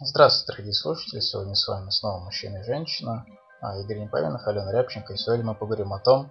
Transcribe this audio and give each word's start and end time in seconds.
Здравствуйте, 0.00 0.52
дорогие 0.52 0.74
слушатели! 0.74 1.18
Сегодня 1.18 1.56
с 1.56 1.66
вами 1.66 1.90
снова 1.90 2.20
мужчина 2.20 2.58
и 2.58 2.62
женщина, 2.62 3.26
а, 3.60 3.78
Игорь 3.78 3.98
Непавинов, 3.98 4.46
Алена 4.46 4.70
Рябченко. 4.70 5.12
И 5.12 5.16
сегодня 5.16 5.44
мы 5.44 5.54
поговорим 5.56 5.92
о 5.92 5.98
том, 5.98 6.30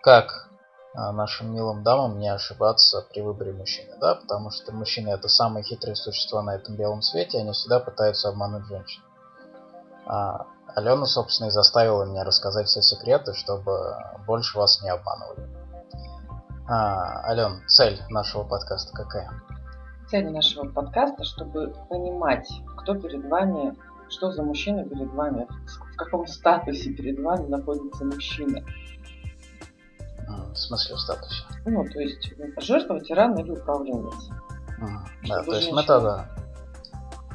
как 0.00 0.48
а, 0.94 1.12
нашим 1.12 1.52
милым 1.52 1.82
дамам 1.82 2.18
не 2.18 2.30
ошибаться 2.30 3.04
при 3.12 3.20
выборе 3.20 3.52
мужчины, 3.52 3.94
да, 4.00 4.14
потому 4.14 4.50
что 4.50 4.72
мужчины 4.72 5.10
это 5.10 5.28
самые 5.28 5.62
хитрые 5.62 5.94
существа 5.94 6.40
на 6.40 6.54
этом 6.54 6.76
белом 6.76 7.02
свете, 7.02 7.38
они 7.38 7.52
всегда 7.52 7.80
пытаются 7.80 8.30
обмануть 8.30 8.64
женщин. 8.64 9.02
А, 10.06 10.46
Алена, 10.74 11.04
собственно, 11.04 11.48
и 11.48 11.50
заставила 11.50 12.04
меня 12.04 12.24
рассказать 12.24 12.66
все 12.66 12.80
секреты, 12.80 13.34
чтобы 13.34 13.94
больше 14.26 14.56
вас 14.56 14.80
не 14.82 14.88
обманывали. 14.88 15.46
А, 16.66 17.28
Ален, 17.28 17.62
цель 17.68 18.00
нашего 18.08 18.44
подкаста 18.44 18.94
какая? 18.94 19.30
Цель 20.10 20.30
нашего 20.30 20.68
подкаста, 20.68 21.24
чтобы 21.24 21.74
понимать, 21.88 22.48
кто 22.76 22.94
перед 22.94 23.24
вами, 23.28 23.76
что 24.08 24.30
за 24.30 24.42
мужчина 24.42 24.84
перед 24.84 25.12
вами, 25.12 25.48
в 25.92 25.96
каком 25.96 26.26
статусе 26.26 26.92
перед 26.92 27.18
вами 27.18 27.48
находится 27.48 28.04
мужчина. 28.04 28.64
В 30.28 30.56
смысле 30.56 30.94
в 30.94 31.00
статусе? 31.00 31.42
Ну, 31.66 31.84
то 31.84 32.00
есть 32.00 32.32
жертва, 32.58 33.00
тиран 33.00 33.36
или 33.38 33.50
управленец. 33.50 34.30
да, 35.28 35.42
то 35.42 35.54
есть 35.54 35.72
мы 35.72 35.82
тогда 35.82 36.28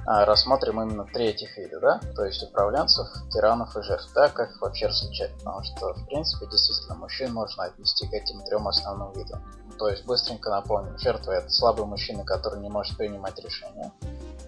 а, 0.05 0.25
рассмотрим 0.25 0.81
именно 0.81 1.05
три 1.05 1.25
этих 1.25 1.55
вида, 1.57 1.79
да? 1.79 1.99
То 2.15 2.25
есть 2.25 2.41
управленцев, 2.41 3.07
тиранов 3.29 3.75
и 3.77 3.83
жертв, 3.83 4.11
да? 4.15 4.29
Как 4.29 4.49
их 4.49 4.61
вообще 4.61 4.87
различать? 4.87 5.31
Потому 5.37 5.63
что, 5.63 5.93
в 5.93 6.05
принципе, 6.07 6.47
действительно, 6.47 6.95
мужчин 6.95 7.31
можно 7.33 7.65
отнести 7.65 8.07
к 8.07 8.13
этим 8.13 8.41
трем 8.43 8.67
основным 8.67 9.11
видам. 9.13 9.43
То 9.81 9.89
есть, 9.89 10.05
быстренько 10.05 10.51
напомним, 10.51 10.95
жертва 10.99 11.31
это 11.31 11.49
слабый 11.49 11.85
мужчина, 11.85 12.23
который 12.23 12.59
не 12.59 12.69
может 12.69 12.95
принимать 12.97 13.39
решения, 13.39 13.91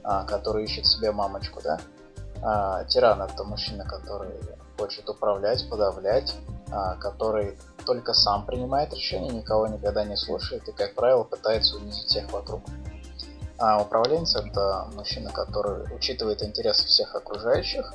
а, 0.03 0.25
который 0.25 0.63
ищет 0.63 0.85
себе 0.85 1.11
мамочку, 1.11 1.59
да? 1.63 1.79
А, 2.43 2.83
тиран 2.83 3.19
это 3.19 3.43
мужчина, 3.43 3.83
который 3.83 4.29
хочет 4.77 5.09
управлять, 5.09 5.67
подавлять, 5.67 6.35
а, 6.69 6.97
который 6.97 7.57
только 7.83 8.13
сам 8.13 8.45
принимает 8.45 8.93
решения, 8.93 9.31
никого 9.31 9.65
никогда 9.65 10.03
не 10.03 10.17
слушает 10.17 10.69
и, 10.69 10.71
как 10.71 10.93
правило, 10.93 11.23
пытается 11.23 11.77
унизить 11.77 12.09
всех 12.09 12.31
вокруг. 12.31 12.61
А 13.57 13.81
управленец 13.81 14.35
это 14.35 14.87
мужчина, 14.93 15.31
который 15.31 15.95
учитывает 15.95 16.43
интересы 16.43 16.85
всех 16.85 17.15
окружающих 17.15 17.91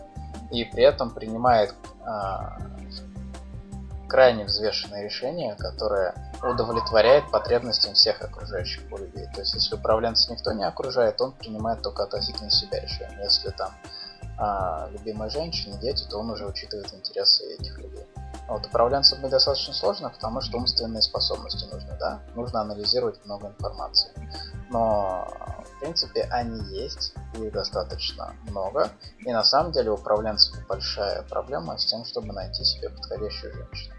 и 0.50 0.64
при 0.64 0.82
этом 0.82 1.10
принимает 1.10 1.72
а, 2.04 2.58
крайне 4.08 4.44
взвешенное 4.44 5.04
решение, 5.04 5.54
которое 5.56 6.14
удовлетворяет 6.42 7.30
потребностям 7.30 7.94
всех 7.94 8.20
окружающих 8.22 8.88
по 8.88 8.98
любви. 8.98 9.28
То 9.34 9.40
есть, 9.40 9.54
если 9.54 9.74
управленца 9.74 10.32
никто 10.32 10.52
не 10.52 10.64
окружает, 10.64 11.20
он 11.20 11.32
принимает 11.32 11.82
только 11.82 12.04
относительно 12.04 12.50
себя 12.50 12.80
решение. 12.80 13.20
Если 13.22 13.50
там 13.50 13.70
а, 14.38 14.88
любимая 14.92 15.28
женщина, 15.28 15.76
дети, 15.78 16.04
то 16.08 16.18
он 16.18 16.30
уже 16.30 16.46
учитывает 16.46 16.92
интересы 16.94 17.44
этих 17.54 17.76
людей. 17.78 18.06
А 18.46 18.52
вот 18.52 18.66
управленцам 18.66 19.20
быть 19.20 19.30
достаточно 19.30 19.74
сложно, 19.74 20.10
потому 20.10 20.40
что 20.40 20.58
умственные 20.58 21.02
способности 21.02 21.64
нужны, 21.72 21.96
да? 21.98 22.20
Нужно 22.34 22.60
анализировать 22.60 23.22
много 23.24 23.48
информации. 23.48 24.10
Но, 24.70 25.26
в 25.64 25.80
принципе, 25.80 26.22
они 26.30 26.60
есть, 26.74 27.14
их 27.34 27.52
достаточно 27.52 28.34
много. 28.42 28.90
И 29.18 29.32
на 29.32 29.42
самом 29.42 29.72
деле 29.72 29.90
у 29.90 29.94
управленцев 29.94 30.54
большая 30.66 31.22
проблема 31.22 31.76
с 31.76 31.86
тем, 31.86 32.04
чтобы 32.04 32.32
найти 32.32 32.64
себе 32.64 32.90
подходящую 32.90 33.52
женщину. 33.54 33.94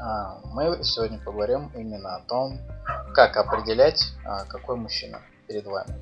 А, 0.00 0.40
мы 0.52 0.82
сегодня 0.82 1.18
поговорим 1.18 1.70
именно 1.74 2.16
о 2.16 2.20
том, 2.20 2.58
как 3.14 3.36
определять, 3.36 4.12
а, 4.24 4.44
какой 4.44 4.76
мужчина 4.76 5.20
перед 5.46 5.66
вами. 5.66 5.94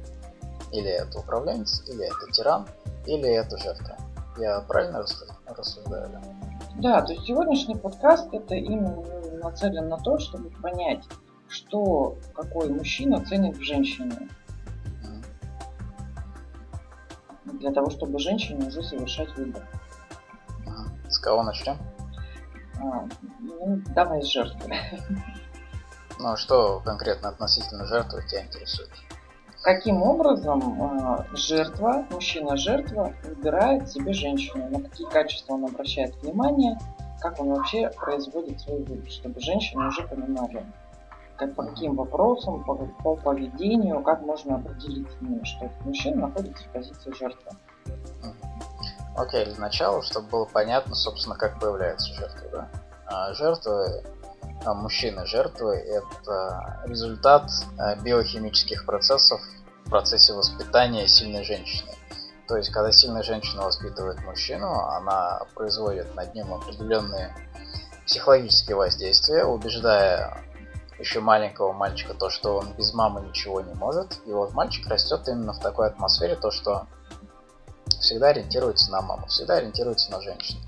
Или 0.73 0.91
это 0.91 1.19
управленец, 1.19 1.83
или 1.89 2.05
это 2.05 2.33
тиран, 2.33 2.67
или 3.07 3.29
это 3.29 3.57
жертва. 3.59 3.97
Я 4.39 4.61
правильно 4.61 5.05
рассуждаю? 5.47 6.21
Да, 6.77 7.03
то 7.03 7.13
есть 7.13 7.27
сегодняшний 7.27 7.77
подкаст 7.77 8.33
это 8.33 8.57
именно 8.57 8.97
нацелен 9.41 9.89
на 9.89 9.99
то, 9.99 10.19
чтобы 10.19 10.51
понять, 10.51 11.05
что 11.49 12.17
какой 12.35 12.69
мужчина 12.69 13.25
ценит 13.25 13.57
в 13.57 13.63
женщине. 13.63 14.29
Для 17.45 17.73
того, 17.73 17.91
чтобы 17.91 18.19
женщине 18.19 18.67
уже 18.67 18.83
совершать 18.83 19.35
выбор. 19.37 19.63
С 21.09 21.19
кого 21.19 21.45
начнем? 21.45 21.77
А, 22.81 23.07
ну, 23.41 23.81
давай 23.95 24.23
жертвы. 24.23 24.75
Ну, 26.19 26.29
а 26.29 26.37
что 26.37 26.81
конкретно 26.85 27.31
относительно 27.31 27.87
жертвы 27.87 28.23
тебя 28.29 28.43
интересует? 28.43 28.91
каким 29.65 30.03
образом 30.03 30.61
э, 30.61 31.37
жертва, 31.37 32.05
мужчина-жертва 32.11 33.15
выбирает 33.25 33.89
себе 33.91 34.13
женщину, 34.13 34.69
на 34.69 34.81
какие 34.83 35.09
качества 35.09 35.55
он 35.55 35.65
обращает 35.65 36.15
внимание, 36.23 36.79
как 37.21 37.41
он 37.41 37.49
вообще 37.55 37.91
производит 37.99 38.61
свой 38.61 38.83
выбор, 38.83 39.11
чтобы 39.11 39.41
женщины 39.41 39.89
уже 39.89 40.07
понимали, 40.07 40.67
как, 41.37 41.55
по 41.55 41.65
каким 41.65 41.97
вопросам, 41.97 42.63
по, 42.63 42.75
по 42.75 43.17
поведению, 43.17 44.03
как 44.03 44.21
можно 44.21 44.57
определить, 44.57 45.09
что 45.45 45.65
этот 45.65 45.85
мужчина 45.87 46.29
находится 46.29 46.63
в 46.65 46.69
позиции 46.69 47.13
жертвы. 47.19 47.53
Окей, 49.17 49.45
для 49.45 49.59
начала, 49.59 50.03
чтобы 50.03 50.29
было 50.29 50.45
понятно, 50.45 50.95
собственно, 50.95 51.37
как 51.37 51.61
появляется 51.61 52.13
жертва. 52.15 52.49
Да? 52.51 52.69
А 53.07 53.35
жертва 53.35 54.03
а 54.65 54.73
мужчины 54.73 55.27
жертвы 55.27 55.77
это 55.77 56.83
результат 56.87 57.51
э, 57.79 58.01
биохимических 58.01 58.87
процессов 58.87 59.41
в 59.85 59.91
процессе 59.91 60.33
воспитания 60.33 61.07
сильной 61.07 61.45
женщины. 61.45 61.93
То 62.49 62.57
есть, 62.57 62.71
когда 62.71 62.91
сильная 62.93 63.23
женщина 63.23 63.63
воспитывает 63.63 64.23
мужчину, 64.25 64.71
она 64.71 65.43
производит 65.55 66.15
над 66.15 66.35
ним 66.35 66.53
определенные 66.55 67.35
психологические 68.07 68.77
воздействия, 68.77 69.45
убеждая 69.45 70.39
еще 70.99 71.21
маленького 71.21 71.73
мальчика 71.73 72.15
то, 72.15 72.31
что 72.31 72.57
он 72.57 72.73
без 72.75 72.95
мамы 72.95 73.23
ничего 73.23 73.61
не 73.61 73.75
может. 73.75 74.21
И 74.27 74.33
вот 74.33 74.53
мальчик 74.53 74.87
растет 74.89 75.27
именно 75.29 75.53
в 75.53 75.61
такой 75.61 75.89
атмосфере, 75.89 76.37
то, 76.37 76.51
что 76.51 76.87
всегда 78.01 78.29
ориентируется 78.29 78.91
на 78.91 79.01
маму, 79.01 79.27
всегда 79.27 79.55
ориентируется 79.55 80.11
на 80.11 80.21
женщину. 80.21 80.61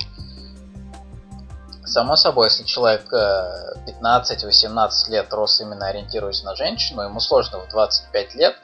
Само 1.85 2.17
собой, 2.17 2.49
если 2.49 2.65
человек 2.65 3.13
15-18 3.13 4.91
э, 5.09 5.11
лет 5.13 5.33
рос 5.33 5.61
именно 5.61 5.87
ориентируясь 5.87 6.43
на 6.43 6.57
женщину, 6.57 7.03
ему 7.03 7.21
сложно 7.21 7.61
в 7.61 7.69
25 7.69 8.35
лет 8.35 8.57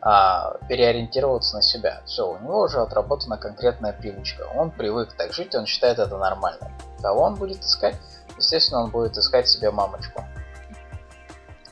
а, 0.00 0.56
переориентироваться 0.68 1.56
на 1.56 1.62
себя. 1.62 2.02
Все, 2.06 2.28
у 2.28 2.36
него 2.38 2.62
уже 2.62 2.80
отработана 2.80 3.36
конкретная 3.36 3.92
привычка. 3.92 4.42
Он 4.56 4.72
привык 4.72 5.12
так 5.12 5.32
жить, 5.32 5.54
он 5.54 5.66
считает 5.66 6.00
это 6.00 6.16
нормальным. 6.16 6.72
Кого 7.00 7.22
он 7.22 7.36
будет 7.36 7.62
искать? 7.62 7.96
Естественно, 8.36 8.82
он 8.82 8.90
будет 8.90 9.16
искать 9.16 9.48
себе 9.48 9.70
мамочку. 9.70 10.24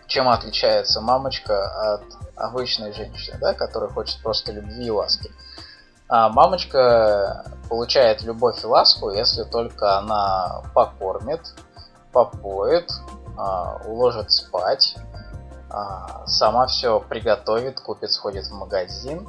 Чем 0.07 0.29
отличается 0.29 1.01
мамочка 1.01 1.95
от 1.95 2.03
обычной 2.37 2.93
женщины, 2.93 3.39
да, 3.41 3.53
которая 3.55 3.91
хочет 3.91 4.23
просто 4.23 4.53
любви 4.53 4.87
и 4.87 4.91
ласки? 4.91 5.31
А 6.11 6.29
мамочка 6.29 7.45
получает 7.69 8.23
любовь 8.23 8.65
и 8.65 8.67
ласку, 8.67 9.11
если 9.11 9.45
только 9.45 9.97
она 9.97 10.63
покормит, 10.75 11.41
попоет, 12.13 12.91
а, 13.39 13.77
уложит 13.87 14.33
спать, 14.33 14.97
а, 15.71 16.27
сама 16.27 16.67
все 16.67 16.99
приготовит, 16.99 17.79
купит, 17.79 18.11
сходит 18.11 18.47
в 18.47 18.53
магазин, 18.53 19.27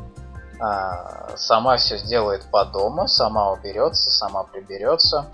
сама 1.36 1.78
все 1.78 1.98
сделает 1.98 2.46
по 2.52 2.66
дому, 2.66 3.08
сама 3.08 3.52
уберется, 3.52 4.12
сама 4.12 4.44
приберется. 4.44 5.26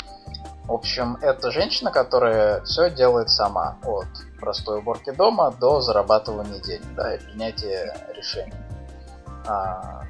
В 0.64 0.72
общем, 0.72 1.18
это 1.22 1.52
женщина, 1.52 1.92
которая 1.92 2.62
все 2.62 2.90
делает 2.90 3.30
сама. 3.30 3.78
От 3.86 4.08
простой 4.40 4.80
уборки 4.80 5.12
дома 5.12 5.52
до 5.52 5.82
зарабатывания 5.82 6.60
денег, 6.60 6.96
да, 6.96 7.16
и 7.16 7.20
принятия 7.20 8.08
решений. 8.16 8.54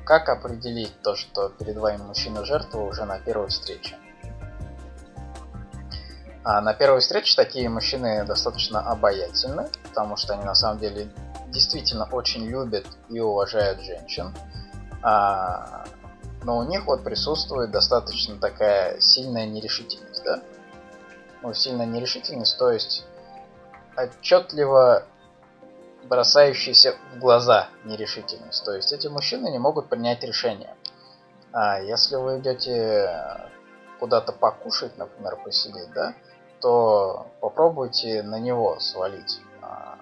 Как 0.07 0.29
определить 0.29 1.01
то, 1.01 1.17
что 1.17 1.49
перед 1.49 1.75
вами 1.75 2.01
мужчина 2.01 2.45
жертва 2.45 2.79
уже 2.79 3.03
на 3.03 3.19
первой 3.19 3.49
встрече? 3.49 3.97
А 6.45 6.61
на 6.61 6.73
первой 6.73 7.01
встрече 7.01 7.35
такие 7.35 7.67
мужчины 7.67 8.23
достаточно 8.23 8.79
обаятельны, 8.79 9.67
потому 9.83 10.15
что 10.15 10.33
они 10.33 10.45
на 10.45 10.55
самом 10.55 10.79
деле 10.79 11.09
действительно 11.47 12.07
очень 12.09 12.45
любят 12.45 12.85
и 13.09 13.19
уважают 13.19 13.81
женщин. 13.81 14.33
А, 15.03 15.83
но 16.43 16.57
у 16.59 16.63
них 16.63 16.85
вот 16.85 17.03
присутствует 17.03 17.71
достаточно 17.71 18.37
такая 18.37 19.01
сильная 19.01 19.45
нерешительность, 19.45 20.23
да? 20.23 20.41
Ну, 21.41 21.53
сильная 21.53 21.85
нерешительность, 21.85 22.57
то 22.57 22.71
есть 22.71 23.05
отчетливо 23.97 25.03
бросающаяся 26.07 26.95
в 27.13 27.19
глаза 27.19 27.69
нерешительность. 27.85 28.63
То 28.65 28.73
есть 28.73 28.93
эти 28.93 29.07
мужчины 29.07 29.49
не 29.49 29.59
могут 29.59 29.89
принять 29.89 30.23
решение. 30.23 30.75
А 31.51 31.79
если 31.79 32.15
вы 32.15 32.39
идете 32.39 33.09
куда-то 33.99 34.31
покушать, 34.31 34.97
например, 34.97 35.37
посидеть, 35.43 35.91
да, 35.93 36.13
то 36.61 37.27
попробуйте 37.41 38.23
на 38.23 38.39
него 38.39 38.79
свалить 38.79 39.39
а, 39.61 39.97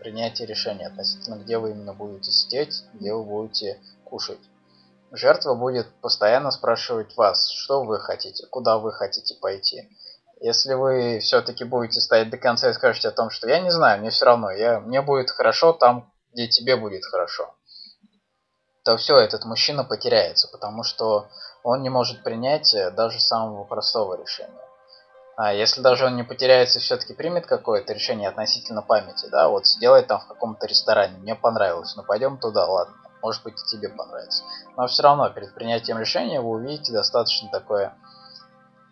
принятие 0.00 0.46
решения 0.46 0.86
относительно, 0.86 1.36
где 1.36 1.58
вы 1.58 1.70
именно 1.70 1.92
будете 1.92 2.30
сидеть, 2.30 2.84
где 2.94 3.12
вы 3.12 3.24
будете 3.24 3.80
кушать. 4.04 4.40
жертва 5.10 5.54
будет 5.54 5.86
постоянно 6.00 6.50
спрашивать 6.50 7.16
вас, 7.16 7.50
что 7.50 7.84
вы 7.84 8.00
хотите, 8.00 8.46
куда 8.46 8.78
вы 8.78 8.92
хотите 8.92 9.34
пойти. 9.34 9.88
Если 10.40 10.74
вы 10.74 11.18
все-таки 11.18 11.64
будете 11.64 12.00
стоять 12.00 12.30
до 12.30 12.38
конца 12.38 12.70
и 12.70 12.74
скажете 12.74 13.08
о 13.08 13.12
том, 13.12 13.30
что 13.30 13.48
я 13.48 13.60
не 13.60 13.70
знаю, 13.70 14.00
мне 14.00 14.10
все 14.10 14.24
равно, 14.24 14.50
я, 14.50 14.78
мне 14.80 15.02
будет 15.02 15.30
хорошо 15.30 15.72
там, 15.72 16.12
где 16.32 16.46
тебе 16.46 16.76
будет 16.76 17.04
хорошо, 17.04 17.54
то 18.84 18.96
все, 18.96 19.18
этот 19.18 19.44
мужчина 19.44 19.82
потеряется, 19.82 20.48
потому 20.52 20.84
что 20.84 21.28
он 21.64 21.82
не 21.82 21.90
может 21.90 22.22
принять 22.22 22.72
э, 22.72 22.90
даже 22.90 23.18
самого 23.20 23.64
простого 23.64 24.20
решения. 24.20 24.68
А 25.36 25.52
если 25.52 25.80
даже 25.80 26.06
он 26.06 26.16
не 26.16 26.22
потеряется 26.22 26.78
все-таки 26.78 27.14
примет 27.14 27.46
какое-то 27.46 27.92
решение 27.92 28.28
относительно 28.28 28.82
памяти, 28.82 29.26
да, 29.30 29.48
вот 29.48 29.66
сделай 29.66 30.02
там 30.02 30.20
в 30.20 30.28
каком-то 30.28 30.66
ресторане, 30.66 31.18
мне 31.18 31.34
понравилось, 31.34 31.94
ну 31.96 32.02
пойдем 32.04 32.38
туда, 32.38 32.66
ладно, 32.66 32.94
может 33.22 33.42
быть 33.42 33.60
и 33.60 33.66
тебе 33.66 33.88
понравится. 33.88 34.44
Но 34.76 34.86
все 34.86 35.02
равно 35.02 35.28
перед 35.30 35.52
принятием 35.54 35.98
решения 35.98 36.40
вы 36.40 36.50
увидите 36.50 36.92
достаточно 36.92 37.48
такое 37.50 37.96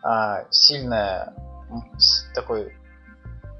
а, 0.06 0.44
сильное, 0.52 1.34
такой 2.32 2.78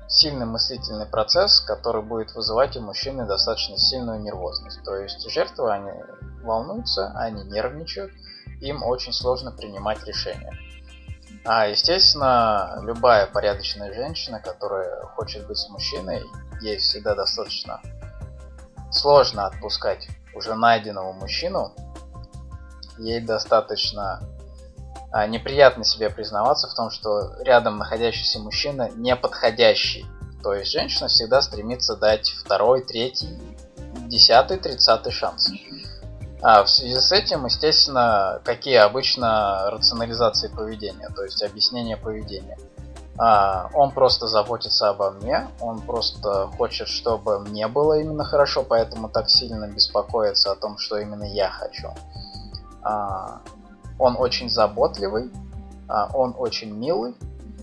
сильный 0.06 0.46
мыслительный 0.46 1.06
процесс, 1.06 1.58
который 1.58 2.02
будет 2.02 2.37
вызывать 2.37 2.76
у 2.76 2.81
мужчины 2.82 3.26
достаточно 3.26 3.76
сильную 3.76 4.20
нервозность. 4.20 4.81
То 4.84 4.94
есть 4.94 5.28
жертвы, 5.28 5.72
они 5.72 5.90
волнуются, 6.44 7.10
они 7.16 7.43
нервничают, 7.43 8.12
им 8.60 8.84
очень 8.84 9.12
сложно 9.12 9.50
принимать 9.50 10.04
решения. 10.04 10.56
А, 11.44 11.66
естественно, 11.66 12.78
любая 12.82 13.26
порядочная 13.26 13.92
женщина, 13.92 14.38
которая 14.38 15.02
хочет 15.16 15.49
быть 15.49 15.58
с 15.58 15.69
мужчиной, 15.69 16.22
ей 16.60 16.76
всегда 16.76 17.16
достаточно 17.16 17.81
сложно 18.92 19.46
отпускать 19.46 20.06
уже 20.32 20.54
найденного 20.54 21.12
мужчину. 21.12 21.75
Ей 22.99 23.20
достаточно 23.20 24.20
неприятно 25.26 25.84
себе 25.84 26.10
признаваться 26.10 26.68
в 26.68 26.74
том, 26.74 26.90
что 26.90 27.32
рядом 27.40 27.78
находящийся 27.78 28.38
мужчина 28.38 28.90
не 28.90 29.16
подходящий. 29.16 30.06
То 30.42 30.52
есть 30.54 30.70
женщина 30.70 31.08
всегда 31.08 31.42
стремится 31.42 31.96
дать 31.96 32.30
второй, 32.30 32.82
третий, 32.82 33.38
десятый, 34.08 34.58
тридцатый 34.58 35.12
шанс. 35.12 35.50
А 36.42 36.62
в 36.62 36.70
связи 36.70 36.98
с 36.98 37.12
этим, 37.12 37.46
естественно, 37.46 38.40
какие 38.44 38.76
обычно 38.76 39.70
рационализации 39.70 40.48
поведения, 40.48 41.08
то 41.14 41.24
есть 41.24 41.42
объяснение 41.42 41.96
поведения. 41.96 42.58
А, 43.18 43.70
он 43.72 43.92
просто 43.92 44.28
заботится 44.28 44.90
обо 44.90 45.10
мне, 45.10 45.48
он 45.60 45.80
просто 45.80 46.48
хочет, 46.58 46.88
чтобы 46.88 47.40
мне 47.40 47.66
было 47.66 47.98
именно 47.98 48.24
хорошо, 48.24 48.62
поэтому 48.62 49.08
так 49.08 49.30
сильно 49.30 49.66
беспокоится 49.66 50.52
о 50.52 50.56
том, 50.56 50.76
что 50.76 50.98
именно 50.98 51.24
я 51.24 51.48
хочу. 51.48 51.88
А, 52.82 53.40
он 53.98 54.16
очень 54.19 54.48
заботливый, 54.48 55.31
а, 55.88 56.10
он 56.14 56.34
очень 56.38 56.72
милый, 56.72 57.14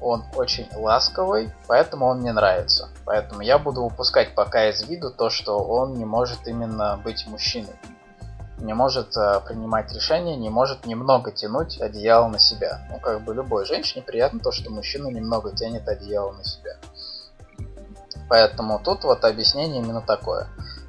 он 0.01 0.23
очень 0.35 0.67
ласковый, 0.75 1.53
поэтому 1.67 2.05
он 2.05 2.19
мне 2.19 2.33
нравится. 2.33 2.89
Поэтому 3.05 3.41
я 3.41 3.57
буду 3.57 3.81
упускать 3.81 4.35
пока 4.35 4.69
из 4.69 4.87
виду 4.87 5.11
то, 5.11 5.29
что 5.29 5.59
он 5.59 5.93
не 5.93 6.05
может 6.05 6.47
именно 6.47 6.99
быть 7.03 7.25
мужчиной 7.27 7.75
не 8.63 8.73
может 8.73 9.15
э, 9.17 9.41
принимать 9.45 9.93
решения, 9.93 10.35
не 10.35 10.49
может 10.49 10.85
немного 10.85 11.31
тянуть 11.31 11.79
одеяло 11.79 12.27
на 12.27 12.39
себя. 12.39 12.87
Ну, 12.89 12.99
как 12.99 13.21
бы 13.21 13.33
любой 13.33 13.65
женщине 13.65 14.03
приятно 14.03 14.39
то, 14.39 14.51
что 14.51 14.71
мужчина 14.71 15.07
немного 15.07 15.51
тянет 15.55 15.87
одеяло 15.87 16.31
на 16.31 16.43
себя. 16.43 16.77
Поэтому 18.29 18.79
тут 18.79 19.03
вот 19.03 19.23
объяснение 19.25 19.81
именно 19.81 20.01
такое. 20.01 20.47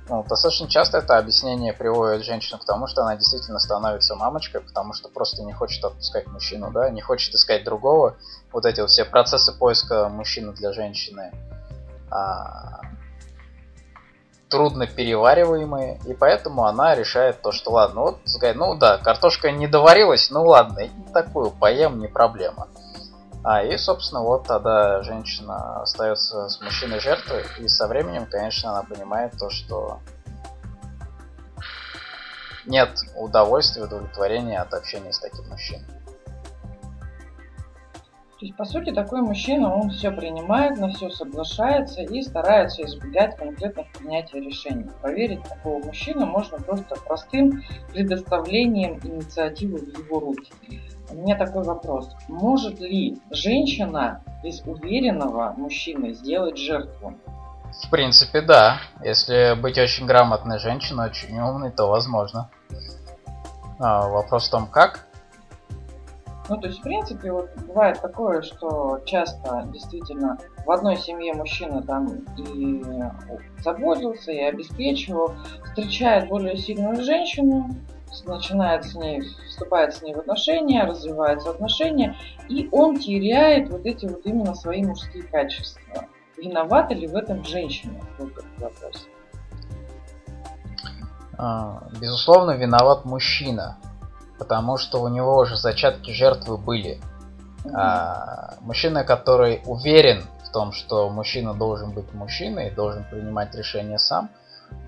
Ну, 0.08 0.22
достаточно 0.28 0.68
часто 0.68 0.98
это 0.98 1.16
объяснение 1.16 1.72
приводит 1.72 2.24
женщину 2.24 2.58
к 2.58 2.66
тому, 2.66 2.86
что 2.86 3.02
она 3.02 3.16
действительно 3.16 3.58
становится 3.58 4.14
мамочкой, 4.14 4.60
потому 4.60 4.92
что 4.92 5.08
просто 5.08 5.42
не 5.42 5.52
хочет 5.52 5.82
отпускать 5.82 6.26
мужчину, 6.26 6.70
да, 6.70 6.90
не 6.90 7.00
хочет 7.00 7.34
искать 7.34 7.64
другого. 7.64 8.16
Вот 8.52 8.66
эти 8.66 8.80
вот 8.80 8.90
все 8.90 9.06
процессы 9.06 9.52
поиска 9.52 10.10
мужчины 10.10 10.52
для 10.52 10.72
женщины, 10.72 11.32
а, 12.10 12.82
трудно 14.50 14.86
перевариваемые, 14.86 15.98
и 16.06 16.12
поэтому 16.12 16.66
она 16.66 16.94
решает 16.94 17.40
то, 17.40 17.50
что 17.50 17.72
ладно, 17.72 18.02
вот, 18.02 18.18
ну 18.54 18.74
да, 18.76 18.98
картошка 18.98 19.50
не 19.52 19.66
доварилась, 19.66 20.30
ну 20.30 20.44
ладно, 20.44 20.82
такую 21.14 21.50
поем, 21.50 21.98
не 21.98 22.08
проблема. 22.08 22.68
А, 23.44 23.62
и, 23.62 23.76
собственно, 23.76 24.22
вот 24.22 24.46
тогда 24.46 25.02
женщина 25.02 25.82
остается 25.82 26.48
с 26.48 26.62
мужчиной 26.62 26.98
жертвой, 26.98 27.44
и 27.58 27.68
со 27.68 27.86
временем, 27.86 28.26
конечно, 28.26 28.70
она 28.70 28.82
понимает 28.82 29.34
то, 29.38 29.50
что 29.50 30.00
нет 32.64 32.98
удовольствия, 33.14 33.84
удовлетворения 33.84 34.62
от 34.62 34.72
общения 34.72 35.12
с 35.12 35.18
таким 35.18 35.46
мужчиной. 35.50 35.84
То 38.40 38.46
есть, 38.46 38.56
по 38.56 38.64
сути, 38.64 38.92
такой 38.92 39.20
мужчина, 39.20 39.74
он 39.74 39.90
все 39.90 40.10
принимает, 40.10 40.78
на 40.78 40.88
все 40.88 41.10
соглашается 41.10 42.00
и 42.00 42.22
старается 42.22 42.82
избегать 42.82 43.36
конкретных 43.36 43.92
принятий 43.92 44.40
решений. 44.40 44.90
Проверить 45.02 45.42
такого 45.42 45.84
мужчину 45.84 46.24
можно 46.24 46.58
просто 46.58 46.96
простым 47.06 47.62
предоставлением 47.92 49.00
инициативы 49.04 49.78
в 49.78 49.98
его 49.98 50.18
руки. 50.18 50.50
У 51.10 51.14
меня 51.14 51.36
такой 51.36 51.64
вопрос. 51.64 52.10
Может 52.28 52.80
ли 52.80 53.18
женщина 53.30 54.22
из 54.42 54.62
уверенного 54.62 55.54
мужчины 55.56 56.14
сделать 56.14 56.56
жертву? 56.58 57.14
В 57.82 57.90
принципе, 57.90 58.40
да. 58.40 58.78
Если 59.02 59.60
быть 59.60 59.78
очень 59.78 60.06
грамотной 60.06 60.58
женщиной, 60.58 61.06
очень 61.06 61.38
умной, 61.38 61.70
то 61.70 61.88
возможно. 61.88 62.48
А, 63.78 64.08
вопрос 64.08 64.48
в 64.48 64.50
том, 64.50 64.66
как. 64.66 65.06
Ну, 66.48 66.58
то 66.58 66.66
есть, 66.66 66.80
в 66.80 66.82
принципе, 66.82 67.32
вот 67.32 67.48
бывает 67.66 68.00
такое, 68.02 68.42
что 68.42 69.00
часто 69.06 69.66
действительно 69.72 70.36
в 70.66 70.70
одной 70.70 70.96
семье 70.98 71.32
мужчина 71.32 71.82
там 71.82 72.06
и 72.36 72.82
заботился, 73.62 74.30
и 74.30 74.40
обеспечивал, 74.40 75.34
встречает 75.64 76.28
более 76.28 76.56
сильную 76.58 77.02
женщину, 77.02 77.74
начинает 78.24 78.84
с 78.84 78.94
ней, 78.94 79.22
вступает 79.48 79.94
с 79.94 80.02
ней 80.02 80.14
в 80.14 80.18
отношения, 80.18 80.84
развиваются 80.84 81.50
отношения, 81.50 82.16
и 82.48 82.68
он 82.72 82.98
теряет 82.98 83.70
вот 83.70 83.84
эти 83.84 84.06
вот 84.06 84.20
именно 84.24 84.54
свои 84.54 84.82
мужские 84.82 85.24
качества. 85.24 86.06
Виновата 86.36 86.94
ли 86.94 87.06
в 87.06 87.16
этом 87.16 87.44
женщина? 87.44 88.00
Вот 88.18 88.32
этот 88.32 88.58
вопрос. 88.58 89.06
А, 91.38 91.82
безусловно, 92.00 92.52
виноват 92.52 93.04
мужчина 93.04 93.78
потому 94.38 94.76
что 94.76 95.00
у 95.00 95.08
него 95.08 95.38
уже 95.38 95.56
зачатки 95.56 96.10
жертвы 96.10 96.56
были. 96.56 97.00
А, 97.72 98.54
мужчина, 98.60 99.04
который 99.04 99.62
уверен 99.64 100.24
в 100.44 100.52
том, 100.52 100.72
что 100.72 101.08
мужчина 101.08 101.54
должен 101.54 101.92
быть 101.92 102.12
мужчиной, 102.12 102.70
должен 102.70 103.04
принимать 103.04 103.54
решения 103.54 103.98
сам, 103.98 104.28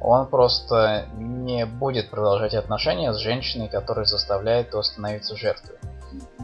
он 0.00 0.26
просто 0.26 1.06
не 1.16 1.66
будет 1.66 2.10
продолжать 2.10 2.54
отношения 2.54 3.12
с 3.12 3.18
женщиной, 3.18 3.68
которая 3.68 4.04
заставляет 4.04 4.72
его 4.72 4.82
становиться 4.82 5.36
жертвой. 5.36 5.76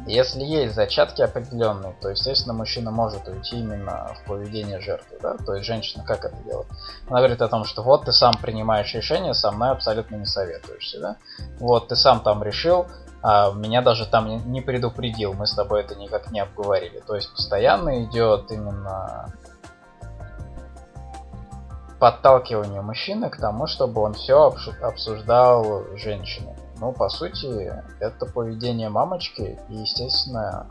Если 0.06 0.42
есть 0.42 0.74
зачатки 0.74 1.22
определенные, 1.22 1.94
то, 2.00 2.08
естественно, 2.08 2.54
мужчина 2.54 2.90
может 2.90 3.28
уйти 3.28 3.60
именно 3.60 4.14
в 4.16 4.26
поведение 4.26 4.80
жертвы. 4.80 5.18
Да? 5.22 5.36
То 5.36 5.54
есть 5.54 5.66
женщина 5.66 6.02
как 6.04 6.24
это 6.24 6.36
делает? 6.44 6.66
Она 7.08 7.18
говорит 7.18 7.40
о 7.40 7.48
том, 7.48 7.64
что 7.64 7.82
вот 7.82 8.04
ты 8.04 8.12
сам 8.12 8.34
принимаешь 8.34 8.92
решение, 8.94 9.32
со 9.32 9.52
мной 9.52 9.70
абсолютно 9.70 10.16
не 10.16 10.26
советуешься. 10.26 10.98
Да? 10.98 11.16
Вот 11.60 11.88
ты 11.88 11.94
сам 11.94 12.20
там 12.20 12.42
решил, 12.42 12.86
а 13.22 13.52
меня 13.52 13.82
даже 13.82 14.06
там 14.06 14.50
не 14.50 14.60
предупредил, 14.60 15.34
мы 15.34 15.46
с 15.46 15.54
тобой 15.54 15.82
это 15.82 15.94
никак 15.94 16.32
не 16.32 16.40
обговорили. 16.40 17.00
То 17.06 17.14
есть 17.14 17.30
постоянно 17.30 18.02
идет 18.04 18.50
именно 18.50 19.32
подталкивание 22.02 22.80
мужчины 22.80 23.30
к 23.30 23.36
тому, 23.36 23.68
чтобы 23.68 24.00
он 24.00 24.14
все 24.14 24.52
обсуждал 24.82 25.84
женщиной. 25.94 26.56
Ну, 26.80 26.92
по 26.92 27.08
сути, 27.08 27.72
это 28.00 28.26
поведение 28.26 28.88
мамочки, 28.88 29.56
и, 29.68 29.74
естественно, 29.76 30.66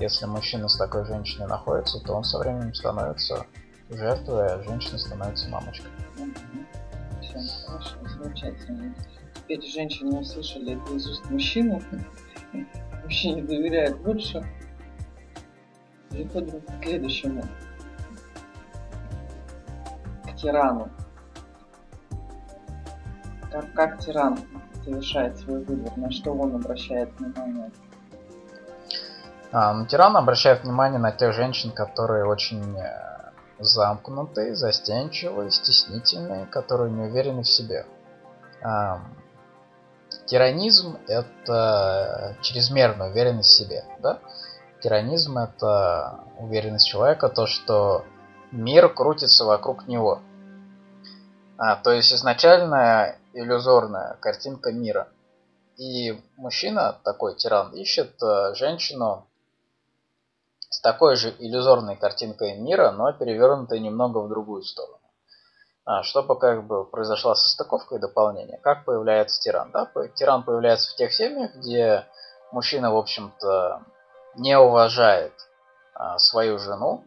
если 0.00 0.26
мужчина 0.26 0.66
с 0.66 0.76
такой 0.76 1.04
женщиной 1.04 1.46
находится, 1.46 2.00
то 2.00 2.14
он 2.14 2.24
со 2.24 2.40
временем 2.40 2.74
становится 2.74 3.46
жертвой, 3.88 4.52
а 4.52 4.62
женщина 4.64 4.98
становится 4.98 5.48
мамочкой. 5.48 5.92
Все, 7.22 7.38
хорошо, 7.68 7.96
замечательно. 8.08 8.96
Теперь 9.32 9.62
женщины 9.62 10.18
услышали 10.18 10.76
это 10.76 10.92
из 10.92 11.08
уст 11.08 11.30
мужчины. 11.30 11.80
Мужчине 13.04 13.44
доверяют 13.44 14.00
больше. 14.00 14.44
Переходим 16.10 16.60
к 16.62 16.82
следующему. 16.82 17.44
Тирану. 20.44 20.90
Как, 23.50 23.72
как 23.72 23.98
тиран 23.98 24.38
совершает 24.84 25.38
свой 25.38 25.64
выбор, 25.64 25.96
на 25.96 26.10
что 26.10 26.32
он 26.32 26.56
обращает 26.56 27.18
внимание? 27.18 27.70
А, 29.52 29.86
тиран 29.86 30.14
обращает 30.18 30.64
внимание 30.64 30.98
на 30.98 31.12
тех 31.12 31.32
женщин, 31.32 31.70
которые 31.70 32.26
очень 32.26 32.76
э, 32.76 33.30
замкнутые, 33.58 34.54
застенчивые, 34.54 35.50
стеснительные, 35.50 36.44
которые 36.44 36.90
не 36.90 37.04
уверены 37.04 37.42
в 37.42 37.48
себе. 37.48 37.86
А, 38.62 39.00
тиранизм 40.26 40.98
это 41.08 42.36
чрезмерная 42.42 43.08
уверенность 43.08 43.48
в 43.48 43.56
себе, 43.56 43.84
да? 44.00 44.18
Тиранизм 44.82 45.38
это 45.38 46.20
уверенность 46.38 46.86
человека, 46.86 47.30
то, 47.30 47.46
что 47.46 48.04
мир 48.54 48.88
крутится 48.88 49.44
вокруг 49.44 49.88
него. 49.88 50.20
А, 51.56 51.76
то 51.76 51.92
есть 51.92 52.12
изначальная 52.12 53.18
иллюзорная 53.32 54.16
картинка 54.20 54.72
мира. 54.72 55.08
И 55.76 56.20
мужчина, 56.36 56.98
такой 57.04 57.36
тиран, 57.36 57.72
ищет 57.72 58.22
э, 58.22 58.54
женщину 58.54 59.26
с 60.68 60.80
такой 60.80 61.16
же 61.16 61.34
иллюзорной 61.38 61.96
картинкой 61.96 62.56
мира, 62.56 62.90
но 62.90 63.12
перевернутой 63.12 63.80
немного 63.80 64.18
в 64.18 64.28
другую 64.28 64.62
сторону. 64.62 64.98
А, 65.84 66.02
чтобы 66.02 66.38
как 66.38 66.66
бы 66.66 66.84
произошла 66.84 67.34
состыковка 67.34 67.96
и 67.96 67.98
дополнение. 67.98 68.58
Как 68.58 68.84
появляется 68.84 69.40
тиран? 69.40 69.70
Да? 69.70 69.90
Тиран 70.14 70.42
появляется 70.42 70.92
в 70.92 70.96
тех 70.96 71.12
семьях, 71.12 71.54
где 71.56 72.06
мужчина, 72.52 72.92
в 72.92 72.96
общем-то, 72.96 73.82
не 74.36 74.58
уважает 74.58 75.34
а, 75.94 76.18
свою 76.18 76.58
жену 76.58 77.04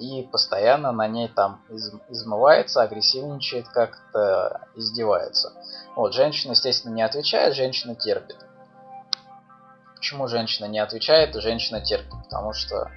и 0.00 0.22
постоянно 0.22 0.92
на 0.92 1.06
ней 1.06 1.28
там 1.28 1.62
из, 1.68 1.92
измывается, 2.08 2.82
агрессивничает, 2.82 3.68
как-то 3.68 4.66
издевается. 4.74 5.52
Вот, 5.94 6.14
женщина, 6.14 6.52
естественно, 6.52 6.94
не 6.94 7.02
отвечает, 7.02 7.54
женщина 7.54 7.94
терпит. 7.94 8.38
Почему 9.94 10.26
женщина 10.26 10.64
не 10.64 10.78
отвечает, 10.78 11.36
и 11.36 11.40
женщина 11.40 11.82
терпит? 11.82 12.14
Потому 12.24 12.54
что 12.54 12.90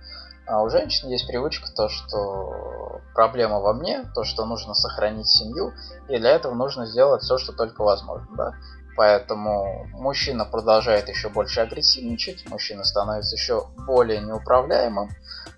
а 0.46 0.62
у 0.62 0.70
женщин 0.70 1.10
есть 1.10 1.28
привычка 1.28 1.72
то, 1.72 1.88
что 1.88 3.02
проблема 3.14 3.60
во 3.60 3.74
мне, 3.74 4.06
то, 4.14 4.24
что 4.24 4.46
нужно 4.46 4.74
сохранить 4.74 5.28
семью, 5.28 5.74
и 6.10 6.18
для 6.18 6.32
этого 6.32 6.54
нужно 6.54 6.86
сделать 6.86 7.22
все, 7.24 7.38
что 7.38 7.54
только 7.54 7.82
возможно. 7.84 8.28
Да? 8.36 8.54
Поэтому 8.96 9.86
мужчина 9.94 10.46
продолжает 10.46 11.08
еще 11.08 11.30
больше 11.30 11.62
агрессивничать, 11.62 12.48
мужчина 12.50 12.84
становится 12.84 13.36
еще 13.36 13.68
более 13.88 14.20
неуправляемым, 14.20 15.10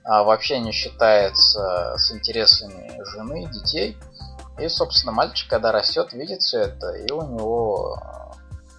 а 0.03 0.23
вообще 0.23 0.59
не 0.59 0.71
считается 0.71 1.95
с 1.97 2.11
интересами 2.11 3.01
жены, 3.03 3.47
детей. 3.47 3.97
И, 4.59 4.69
собственно, 4.69 5.11
мальчик, 5.11 5.49
когда 5.49 5.71
растет, 5.71 6.13
видит 6.13 6.41
все 6.41 6.61
это, 6.61 6.91
и 6.91 7.11
у 7.11 7.23
него 7.23 7.99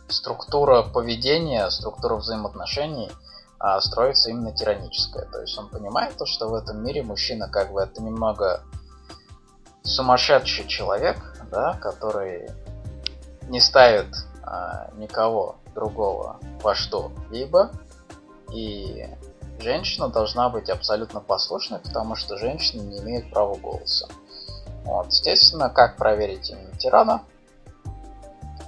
структура 0.08 0.82
поведения, 0.82 1.68
структура 1.70 2.14
взаимоотношений– 2.14 3.10
а 3.58 3.80
строится 3.80 4.30
именно 4.30 4.52
тираническое. 4.52 5.24
То 5.26 5.40
есть 5.40 5.56
он 5.58 5.68
понимает 5.68 6.16
то, 6.16 6.26
что 6.26 6.48
в 6.48 6.54
этом 6.54 6.84
мире 6.84 7.02
мужчина 7.02 7.48
как 7.48 7.72
бы 7.72 7.80
это 7.80 8.02
немного 8.02 8.62
сумасшедший 9.82 10.66
человек, 10.66 11.16
да, 11.50 11.74
который 11.74 12.50
не 13.48 13.60
ставит 13.60 14.08
а, 14.42 14.90
никого 14.96 15.56
другого 15.74 16.38
во 16.62 16.74
что-либо, 16.74 17.70
и 18.52 19.08
женщина 19.60 20.08
должна 20.08 20.48
быть 20.48 20.68
абсолютно 20.68 21.20
послушной, 21.20 21.78
потому 21.78 22.16
что 22.16 22.36
женщины 22.36 22.82
не 22.82 22.98
имеют 22.98 23.30
права 23.30 23.54
голоса. 23.54 24.08
Вот, 24.84 25.06
естественно, 25.06 25.68
как 25.68 25.96
проверить 25.96 26.50
именно 26.50 26.76
тирана? 26.76 27.22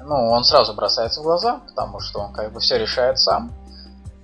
Ну, 0.01 0.31
он 0.31 0.45
сразу 0.45 0.75
бросается 0.75 1.21
в 1.21 1.25
глаза, 1.25 1.61
потому 1.67 2.01
что 2.01 2.21
он 2.21 2.33
как 2.33 2.53
бы 2.53 2.61
все 2.61 2.79
решает 2.79 3.19
сам. 3.19 3.53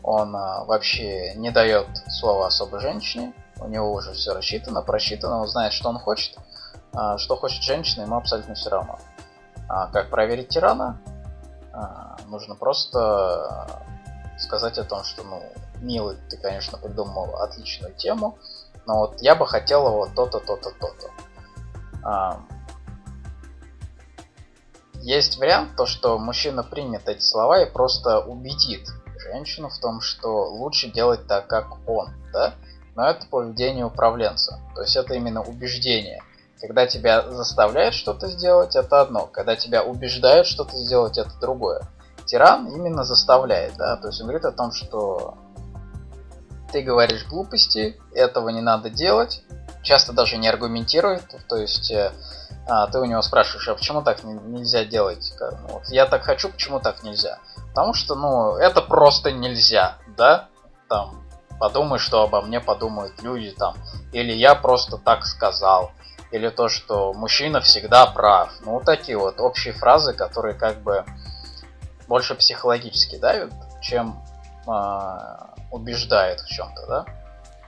Он 0.04 0.36
а, 0.36 0.64
вообще 0.64 1.34
не 1.34 1.50
дает 1.50 1.88
слова 2.08 2.46
особо 2.46 2.78
женщине. 2.78 3.32
У 3.58 3.66
него 3.68 3.90
уже 3.90 4.12
все 4.12 4.34
рассчитано, 4.34 4.82
просчитано, 4.82 5.40
он 5.40 5.48
знает, 5.48 5.72
что 5.72 5.88
он 5.88 5.98
хочет. 5.98 6.36
А, 6.92 7.16
что 7.16 7.36
хочет 7.36 7.62
женщина, 7.62 8.02
ему 8.02 8.16
абсолютно 8.16 8.54
все 8.54 8.68
равно. 8.68 8.98
А 9.66 9.86
как 9.86 10.10
проверить 10.10 10.48
тирана? 10.48 11.00
А, 11.72 12.16
нужно 12.26 12.54
просто 12.54 13.66
сказать 14.38 14.76
о 14.76 14.84
том, 14.84 15.04
что, 15.04 15.22
ну, 15.22 15.42
милый, 15.80 16.18
ты, 16.28 16.36
конечно, 16.36 16.76
придумал 16.76 17.36
отличную 17.36 17.94
тему, 17.94 18.36
но 18.84 18.98
вот 18.98 19.22
я 19.22 19.34
бы 19.34 19.46
хотел 19.46 19.90
вот 19.90 20.14
то-то, 20.14 20.38
то-то, 20.40 20.70
то-то. 20.70 21.10
А, 22.04 22.40
есть 24.96 25.38
вариант, 25.38 25.76
то, 25.76 25.86
что 25.86 26.18
мужчина 26.18 26.62
примет 26.62 27.08
эти 27.08 27.22
слова 27.22 27.62
и 27.62 27.72
просто 27.72 28.20
убедит 28.20 28.86
женщину 29.34 29.68
в 29.68 29.78
том, 29.78 30.00
что 30.00 30.48
лучше 30.48 30.88
делать 30.90 31.26
так, 31.26 31.48
как 31.48 31.88
он, 31.88 32.10
да? 32.32 32.54
Но 32.94 33.08
это 33.08 33.26
поведение 33.26 33.84
управленца. 33.84 34.60
То 34.74 34.82
есть 34.82 34.96
это 34.96 35.14
именно 35.14 35.42
убеждение. 35.42 36.22
Когда 36.60 36.86
тебя 36.86 37.28
заставляют 37.28 37.94
что-то 37.94 38.28
сделать, 38.28 38.76
это 38.76 39.00
одно. 39.00 39.26
Когда 39.26 39.56
тебя 39.56 39.82
убеждают 39.82 40.46
что-то 40.46 40.76
сделать, 40.76 41.18
это 41.18 41.30
другое. 41.40 41.82
Тиран 42.26 42.68
именно 42.68 43.04
заставляет, 43.04 43.74
да, 43.76 43.96
то 43.96 44.06
есть 44.08 44.20
он 44.20 44.28
говорит 44.28 44.46
о 44.46 44.52
том, 44.52 44.72
что 44.72 45.34
ты 46.72 46.80
говоришь 46.80 47.26
глупости, 47.26 48.00
этого 48.14 48.48
не 48.48 48.62
надо 48.62 48.88
делать, 48.88 49.42
часто 49.82 50.14
даже 50.14 50.38
не 50.38 50.48
аргументирует, 50.48 51.22
то 51.48 51.56
есть 51.56 51.90
э, 51.90 52.12
а, 52.66 52.86
ты 52.86 52.98
у 52.98 53.04
него 53.04 53.20
спрашиваешь, 53.22 53.68
а 53.68 53.74
почему 53.74 54.02
так 54.02 54.24
нельзя 54.24 54.84
делать? 54.84 55.32
Вот, 55.68 55.84
я 55.88 56.06
так 56.06 56.22
хочу, 56.22 56.48
почему 56.48 56.80
так 56.80 57.02
нельзя? 57.02 57.38
Потому 57.68 57.92
что, 57.92 58.14
ну, 58.14 58.56
это 58.56 58.80
просто 58.80 59.32
нельзя, 59.32 59.98
да? 60.16 60.48
Там, 60.88 61.22
подумай, 61.58 61.98
что 61.98 62.22
обо 62.22 62.40
мне 62.40 62.60
подумают 62.60 63.22
люди, 63.22 63.50
там. 63.50 63.74
Или 64.12 64.32
я 64.32 64.54
просто 64.54 64.96
так 64.96 65.26
сказал. 65.26 65.92
Или 66.30 66.48
то, 66.48 66.68
что 66.68 67.12
мужчина 67.12 67.60
всегда 67.60 68.06
прав. 68.06 68.50
Ну, 68.64 68.72
вот 68.72 68.84
такие 68.84 69.18
вот 69.18 69.40
общие 69.40 69.72
фразы, 69.72 70.14
которые 70.14 70.54
как 70.54 70.80
бы 70.82 71.04
больше 72.08 72.34
психологически 72.34 73.16
давят, 73.16 73.52
чем 73.80 74.22
э, 74.66 74.70
убеждают 75.70 76.40
в 76.40 76.48
чем-то, 76.48 76.86
да? 76.86 77.04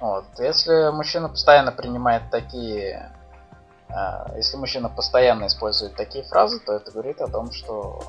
Вот. 0.01 0.25
Если 0.39 0.91
мужчина 0.91 1.29
постоянно 1.29 1.73
принимает 1.73 2.31
такие... 2.31 3.13
Э, 3.89 4.37
если 4.37 4.57
мужчина 4.57 4.89
постоянно 4.89 5.47
использует 5.47 5.95
такие 5.95 6.25
фразы, 6.25 6.61
то 6.61 6.73
это 6.73 6.91
говорит 6.91 7.21
о 7.21 7.29
том, 7.29 7.53
что 7.53 8.01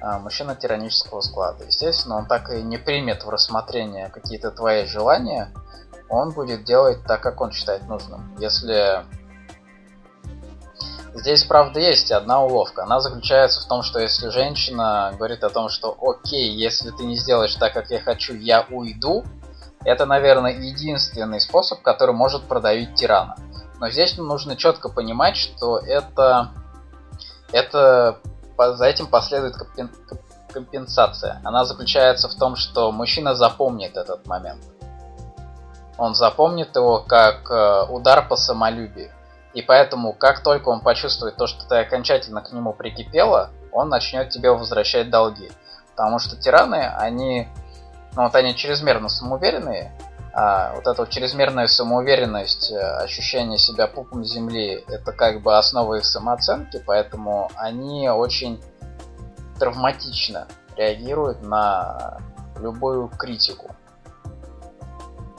а, 0.00 0.18
мужчина 0.18 0.54
тиранического 0.54 1.22
склада. 1.22 1.64
Естественно, 1.64 2.16
он 2.18 2.26
так 2.26 2.50
и 2.50 2.62
не 2.62 2.76
примет 2.76 3.24
в 3.24 3.30
рассмотрение 3.30 4.10
какие-то 4.10 4.50
твои 4.50 4.84
желания, 4.84 5.50
он 6.10 6.32
будет 6.32 6.64
делать 6.64 7.02
так, 7.06 7.22
как 7.22 7.40
он 7.40 7.52
считает 7.52 7.88
нужным. 7.88 8.36
Если 8.38 9.02
Здесь, 11.14 11.44
правда, 11.44 11.78
есть 11.78 12.10
одна 12.10 12.42
уловка. 12.42 12.82
Она 12.82 13.00
заключается 13.00 13.62
в 13.62 13.68
том, 13.68 13.84
что 13.84 14.00
если 14.00 14.30
женщина 14.30 15.14
говорит 15.16 15.44
о 15.44 15.48
том, 15.48 15.68
что 15.68 15.96
окей, 16.02 16.50
если 16.50 16.90
ты 16.90 17.04
не 17.04 17.16
сделаешь 17.16 17.54
так, 17.54 17.72
как 17.72 17.88
я 17.90 18.00
хочу, 18.00 18.34
я 18.34 18.66
уйду, 18.68 19.24
это, 19.84 20.06
наверное, 20.06 20.52
единственный 20.52 21.40
способ, 21.40 21.82
который 21.82 22.16
может 22.16 22.42
продавить 22.44 22.94
тирана. 22.96 23.36
Но 23.80 23.90
здесь 23.90 24.16
нужно 24.16 24.56
четко 24.56 24.88
понимать, 24.88 25.36
что 25.36 25.78
это, 25.78 26.50
это 27.52 28.20
за 28.56 28.84
этим 28.86 29.06
последует 29.06 29.56
компенсация. 30.52 31.40
Она 31.44 31.64
заключается 31.64 32.28
в 32.28 32.34
том, 32.36 32.56
что 32.56 32.92
мужчина 32.92 33.34
запомнит 33.34 33.96
этот 33.96 34.26
момент. 34.26 34.62
Он 35.98 36.14
запомнит 36.14 36.74
его 36.74 37.00
как 37.00 37.50
э, 37.50 37.86
удар 37.88 38.26
по 38.26 38.36
самолюбию. 38.36 39.10
И 39.52 39.62
поэтому, 39.62 40.12
как 40.12 40.42
только 40.42 40.68
он 40.68 40.80
почувствует 40.80 41.36
то, 41.36 41.46
что 41.46 41.64
ты 41.68 41.76
окончательно 41.76 42.40
к 42.40 42.50
нему 42.52 42.72
прикипела, 42.72 43.50
он 43.70 43.88
начнет 43.88 44.30
тебе 44.30 44.50
возвращать 44.50 45.10
долги. 45.10 45.50
Потому 45.90 46.18
что 46.18 46.36
тираны, 46.36 46.88
они, 46.96 47.48
ну 48.16 48.24
вот 48.24 48.34
они 48.34 48.56
чрезмерно 48.56 49.08
самоуверенные, 49.08 49.92
а 50.36 50.74
вот 50.74 50.86
эта 50.88 51.02
вот 51.02 51.10
чрезмерная 51.10 51.68
самоуверенность, 51.68 52.72
э, 52.72 52.76
ощущение 52.76 53.56
себя 53.56 53.86
пупом 53.86 54.24
земли, 54.24 54.84
это 54.88 55.12
как 55.12 55.40
бы 55.42 55.56
основа 55.56 55.94
их 55.94 56.04
самооценки, 56.04 56.82
поэтому 56.84 57.50
они 57.54 58.08
очень 58.08 58.60
травматично 59.60 60.48
реагируют 60.76 61.42
на 61.42 62.18
любую 62.58 63.08
критику. 63.08 63.76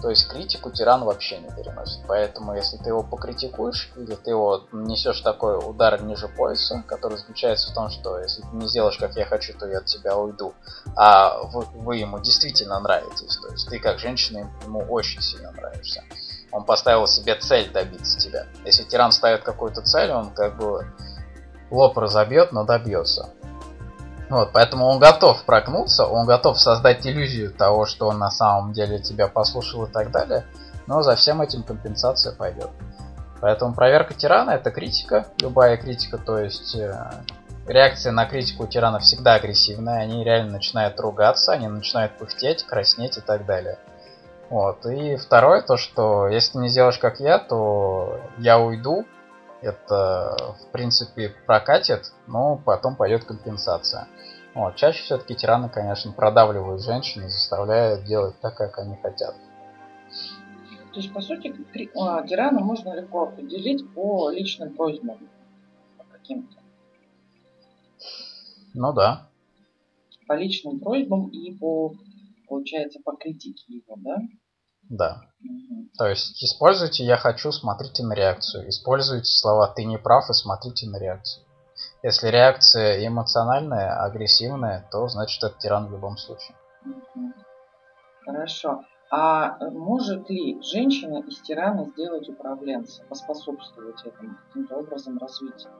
То 0.05 0.11
есть 0.11 0.27
критику 0.27 0.69
тиран 0.69 1.03
вообще 1.03 1.39
не 1.39 1.49
переносит. 1.49 1.99
Поэтому 2.07 2.53
если 2.53 2.77
ты 2.77 2.89
его 2.89 3.01
покритикуешь, 3.01 3.91
или 3.95 4.13
ты 4.13 4.29
его 4.29 4.67
несешь 4.71 5.21
такой 5.21 5.57
удар 5.57 5.99
ниже 6.03 6.27
пояса, 6.27 6.83
который 6.85 7.17
заключается 7.17 7.71
в 7.71 7.73
том, 7.73 7.89
что 7.89 8.19
если 8.19 8.43
ты 8.43 8.49
не 8.55 8.67
сделаешь, 8.67 8.99
как 8.99 9.15
я 9.15 9.25
хочу, 9.25 9.57
то 9.57 9.67
я 9.67 9.79
от 9.79 9.85
тебя 9.85 10.15
уйду, 10.15 10.53
а 10.95 11.41
вы, 11.45 11.65
вы 11.73 11.97
ему 11.97 12.19
действительно 12.19 12.79
нравитесь, 12.79 13.35
то 13.37 13.51
есть 13.51 13.67
ты 13.67 13.79
как 13.79 13.97
женщина 13.97 14.47
ему 14.63 14.77
очень 14.81 15.23
сильно 15.23 15.51
нравишься. 15.53 16.03
Он 16.51 16.65
поставил 16.65 17.07
себе 17.07 17.33
цель 17.39 17.71
добиться 17.71 18.19
тебя. 18.19 18.45
Если 18.63 18.83
тиран 18.83 19.11
ставит 19.11 19.41
какую-то 19.41 19.81
цель, 19.81 20.11
он 20.11 20.29
как 20.35 20.55
бы 20.55 20.85
лоб 21.71 21.97
разобьет, 21.97 22.51
но 22.51 22.63
добьется. 22.63 23.31
Вот, 24.29 24.51
поэтому 24.53 24.85
он 24.87 24.99
готов 24.99 25.43
прогнуться, 25.45 26.05
он 26.07 26.25
готов 26.25 26.59
создать 26.59 27.05
иллюзию 27.05 27.51
того, 27.51 27.85
что 27.85 28.07
он 28.07 28.17
на 28.17 28.31
самом 28.31 28.73
деле 28.73 28.99
тебя 28.99 29.27
послушал 29.27 29.85
и 29.85 29.91
так 29.91 30.11
далее, 30.11 30.45
но 30.87 31.03
за 31.03 31.15
всем 31.15 31.41
этим 31.41 31.63
компенсация 31.63 32.33
пойдет. 32.33 32.69
Поэтому 33.39 33.75
проверка 33.75 34.13
тирана 34.13 34.51
это 34.51 34.71
критика, 34.71 35.27
любая 35.39 35.77
критика, 35.77 36.17
то 36.17 36.39
есть 36.39 36.75
э, 36.75 36.95
реакция 37.67 38.11
на 38.11 38.25
критику 38.25 38.63
у 38.63 38.67
тиранов 38.67 39.03
всегда 39.03 39.35
агрессивная, 39.35 40.01
они 40.01 40.23
реально 40.23 40.53
начинают 40.53 40.99
ругаться, 40.99 41.51
они 41.51 41.67
начинают 41.67 42.17
пыхтеть, 42.17 42.63
краснеть 42.63 43.17
и 43.17 43.21
так 43.21 43.45
далее. 43.45 43.77
Вот. 44.49 44.85
И 44.85 45.15
второе, 45.17 45.61
то, 45.61 45.77
что 45.77 46.27
если 46.27 46.53
ты 46.53 46.57
не 46.59 46.69
сделаешь 46.69 46.99
как 46.99 47.19
я, 47.19 47.39
то 47.39 48.19
я 48.37 48.59
уйду. 48.59 49.05
Это, 49.65 50.55
в 50.61 50.71
принципе, 50.71 51.33
прокатит, 51.47 52.13
но 52.27 52.61
потом 52.63 52.95
пойдет 52.95 53.25
компенсация. 53.25 54.07
Вот. 54.53 54.75
Чаще 54.75 55.01
все-таки 55.01 55.35
тираны, 55.35 55.69
конечно, 55.69 56.11
продавливают 56.11 56.83
женщин 56.83 57.25
и 57.25 57.29
заставляют 57.29 58.05
делать 58.05 58.39
так, 58.41 58.55
как 58.55 58.77
они 58.77 58.95
хотят. 58.95 59.35
То 60.93 60.99
есть, 60.99 61.11
по 61.11 61.19
сути, 61.19 61.53
а, 61.97 62.25
тирана 62.27 62.59
можно 62.59 62.93
легко 62.93 63.23
определить 63.23 63.91
по 63.93 64.29
личным 64.29 64.75
просьбам 64.75 65.17
каким-то. 66.11 66.57
Ну 68.75 68.93
да. 68.93 69.27
По 70.27 70.33
личным 70.33 70.79
просьбам 70.79 71.29
и 71.29 71.51
по 71.57 71.95
получается, 72.47 72.99
по 73.03 73.15
критике 73.15 73.63
его, 73.67 73.95
да? 73.97 74.17
Да. 74.89 75.21
То 75.97 76.07
есть 76.07 76.43
используйте 76.43 77.03
«я 77.03 77.17
хочу», 77.17 77.51
смотрите 77.51 78.03
на 78.03 78.13
реакцию. 78.13 78.69
Используйте 78.69 79.25
слова 79.25 79.67
«ты 79.67 79.85
не 79.85 79.97
прав» 79.97 80.29
и 80.29 80.33
смотрите 80.33 80.87
на 80.89 80.97
реакцию. 80.97 81.45
Если 82.03 82.27
реакция 82.27 83.05
эмоциональная, 83.07 84.03
агрессивная, 84.03 84.87
то 84.91 85.07
значит 85.07 85.43
это 85.43 85.57
тиран 85.57 85.87
в 85.87 85.91
любом 85.91 86.17
случае. 86.17 86.55
Хорошо. 88.25 88.83
А 89.09 89.57
может 89.69 90.29
ли 90.29 90.61
женщина 90.61 91.19
из 91.19 91.39
тирана 91.41 91.85
сделать 91.85 92.27
управленца, 92.27 93.03
поспособствовать 93.07 94.03
этому 94.03 94.35
каким-то 94.47 94.75
образом 94.75 95.17
развитию? 95.19 95.71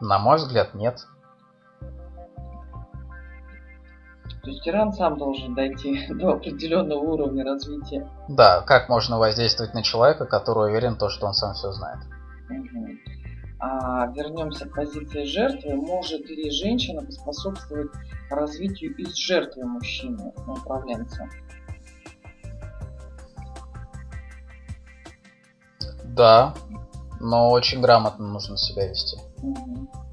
На 0.00 0.18
мой 0.18 0.36
взгляд, 0.36 0.74
нет. 0.74 1.06
То 4.48 4.52
есть 4.52 4.64
тиран 4.64 4.94
сам 4.94 5.18
должен 5.18 5.54
дойти 5.54 6.06
до 6.14 6.30
определенного 6.30 7.00
уровня 7.00 7.44
развития. 7.44 8.08
Да, 8.30 8.62
как 8.62 8.88
можно 8.88 9.18
воздействовать 9.18 9.74
на 9.74 9.82
человека, 9.82 10.24
который 10.24 10.70
уверен, 10.70 10.96
то, 10.96 11.10
что 11.10 11.26
он 11.26 11.34
сам 11.34 11.52
все 11.52 11.70
знает. 11.72 11.98
Угу. 12.48 12.88
А 13.60 14.06
вернемся 14.06 14.66
к 14.66 14.74
позиции 14.74 15.24
жертвы. 15.24 15.76
Может 15.76 16.30
ли 16.30 16.50
женщина 16.50 17.02
поспособствовать 17.02 17.90
развитию 18.30 18.96
из 18.96 19.14
жертвы 19.16 19.66
мужчины, 19.66 20.32
управленца? 20.46 21.28
Да, 26.04 26.54
но 27.20 27.50
очень 27.50 27.82
грамотно 27.82 28.26
нужно 28.26 28.56
себя 28.56 28.88
вести. 28.88 29.18
Угу. 29.42 30.07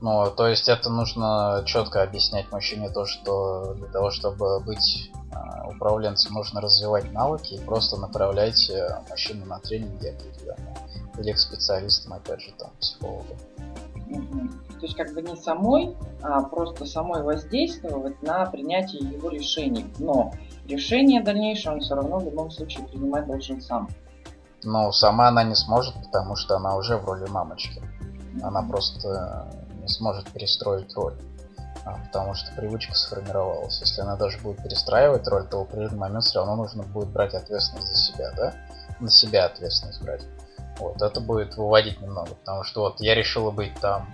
Ну, 0.00 0.30
то 0.30 0.46
есть 0.46 0.68
это 0.68 0.90
нужно 0.90 1.62
четко 1.66 2.02
объяснять 2.02 2.52
мужчине 2.52 2.88
то, 2.90 3.04
что 3.04 3.74
для 3.74 3.88
того, 3.88 4.10
чтобы 4.10 4.60
быть 4.60 5.10
э, 5.12 5.68
управленцем, 5.74 6.34
нужно 6.34 6.60
развивать 6.60 7.12
навыки 7.12 7.54
и 7.54 7.60
просто 7.60 7.96
направлять 7.96 8.70
э, 8.70 9.00
мужчину 9.10 9.44
на 9.46 9.58
тренинги 9.58 10.06
определенные. 10.06 10.76
Или 11.18 11.32
к 11.32 11.38
специалистам, 11.38 12.12
опять 12.12 12.40
же, 12.40 12.52
там, 12.56 12.70
психологу. 12.78 13.36
То 14.78 14.86
есть 14.86 14.96
как 14.96 15.12
бы 15.12 15.20
не 15.20 15.34
самой, 15.36 15.96
а 16.22 16.42
просто 16.44 16.86
самой 16.86 17.22
воздействовать 17.24 18.22
на 18.22 18.46
принятие 18.46 19.00
его 19.00 19.28
решений. 19.28 19.92
Но 19.98 20.32
решение 20.66 21.22
дальнейшее 21.22 21.74
он 21.74 21.80
все 21.80 21.96
равно 21.96 22.18
в 22.18 22.24
любом 22.24 22.52
случае 22.52 22.86
принимать 22.86 23.26
должен 23.26 23.60
сам. 23.60 23.88
Ну, 24.62 24.92
сама 24.92 25.28
она 25.28 25.42
не 25.42 25.56
сможет, 25.56 25.94
потому 25.94 26.36
что 26.36 26.56
она 26.56 26.76
уже 26.76 26.96
в 26.96 27.04
роли 27.04 27.28
мамочки. 27.28 27.82
Она 28.42 28.62
просто 28.62 29.48
не 29.88 29.94
сможет 29.94 30.30
перестроить 30.30 30.94
роль. 30.94 31.14
А, 31.84 31.98
потому 32.04 32.34
что 32.34 32.52
привычка 32.54 32.94
сформировалась. 32.94 33.80
Если 33.80 34.02
она 34.02 34.16
даже 34.16 34.38
будет 34.38 34.62
перестраивать 34.62 35.26
роль, 35.26 35.48
то 35.48 35.58
в 35.58 35.62
определенный 35.62 35.98
момент 35.98 36.24
все 36.24 36.38
равно 36.38 36.56
нужно 36.56 36.82
будет 36.82 37.08
брать 37.08 37.34
ответственность 37.34 37.88
за 37.88 37.96
себя, 37.96 38.30
да? 38.36 38.54
На 39.00 39.10
себя 39.10 39.46
ответственность 39.46 40.02
брать. 40.02 40.22
Вот, 40.78 41.00
это 41.00 41.20
будет 41.20 41.56
выводить 41.56 42.00
немного, 42.00 42.34
потому 42.34 42.62
что 42.62 42.82
вот 42.82 43.00
я 43.00 43.14
решила 43.14 43.50
быть 43.50 43.74
там 43.80 44.08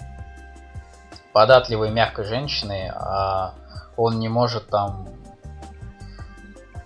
податливой, 1.32 1.90
мягкой 1.90 2.24
женщиной, 2.24 2.90
а 2.94 3.54
он 3.96 4.18
не 4.18 4.28
может 4.28 4.68
там 4.68 5.08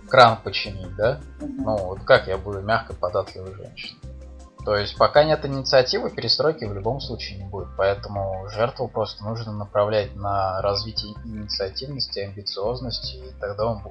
кран 0.09 0.37
починить, 0.43 0.95
да? 0.95 1.19
Ну, 1.39 1.77
вот 1.77 2.03
как 2.03 2.27
я 2.27 2.37
буду 2.37 2.61
мягкой, 2.61 2.95
податливой 2.95 3.53
женщиной? 3.53 3.99
То 4.69 4.77
есть 4.77 4.95
пока 4.99 5.23
нет 5.23 5.43
инициативы, 5.47 6.11
перестройки 6.11 6.63
в 6.63 6.75
любом 6.75 7.01
случае 7.01 7.39
не 7.39 7.49
будет. 7.49 7.69
Поэтому 7.75 8.47
жертву 8.49 8.87
просто 8.87 9.23
нужно 9.23 9.51
направлять 9.51 10.15
на 10.15 10.61
развитие 10.61 11.15
инициативности, 11.25 12.19
амбициозности, 12.19 13.15
и 13.15 13.31
тогда 13.39 13.65
он 13.65 13.81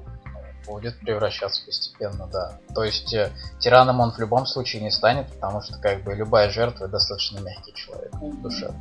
будет 0.65 0.97
превращаться 1.01 1.65
постепенно, 1.65 2.29
да. 2.31 2.57
То 2.73 2.85
есть 2.85 3.13
э, 3.13 3.29
тираном 3.59 3.99
он 3.99 4.13
в 4.13 4.19
любом 4.19 4.45
случае 4.45 4.81
не 4.81 4.89
станет, 4.89 5.27
потому 5.33 5.61
что 5.61 5.77
как 5.81 6.01
бы 6.05 6.15
любая 6.15 6.49
жертва 6.49 6.87
достаточно 6.87 7.39
мягкий 7.39 7.73
человек 7.73 8.13
в 8.13 8.41
душе. 8.41 8.73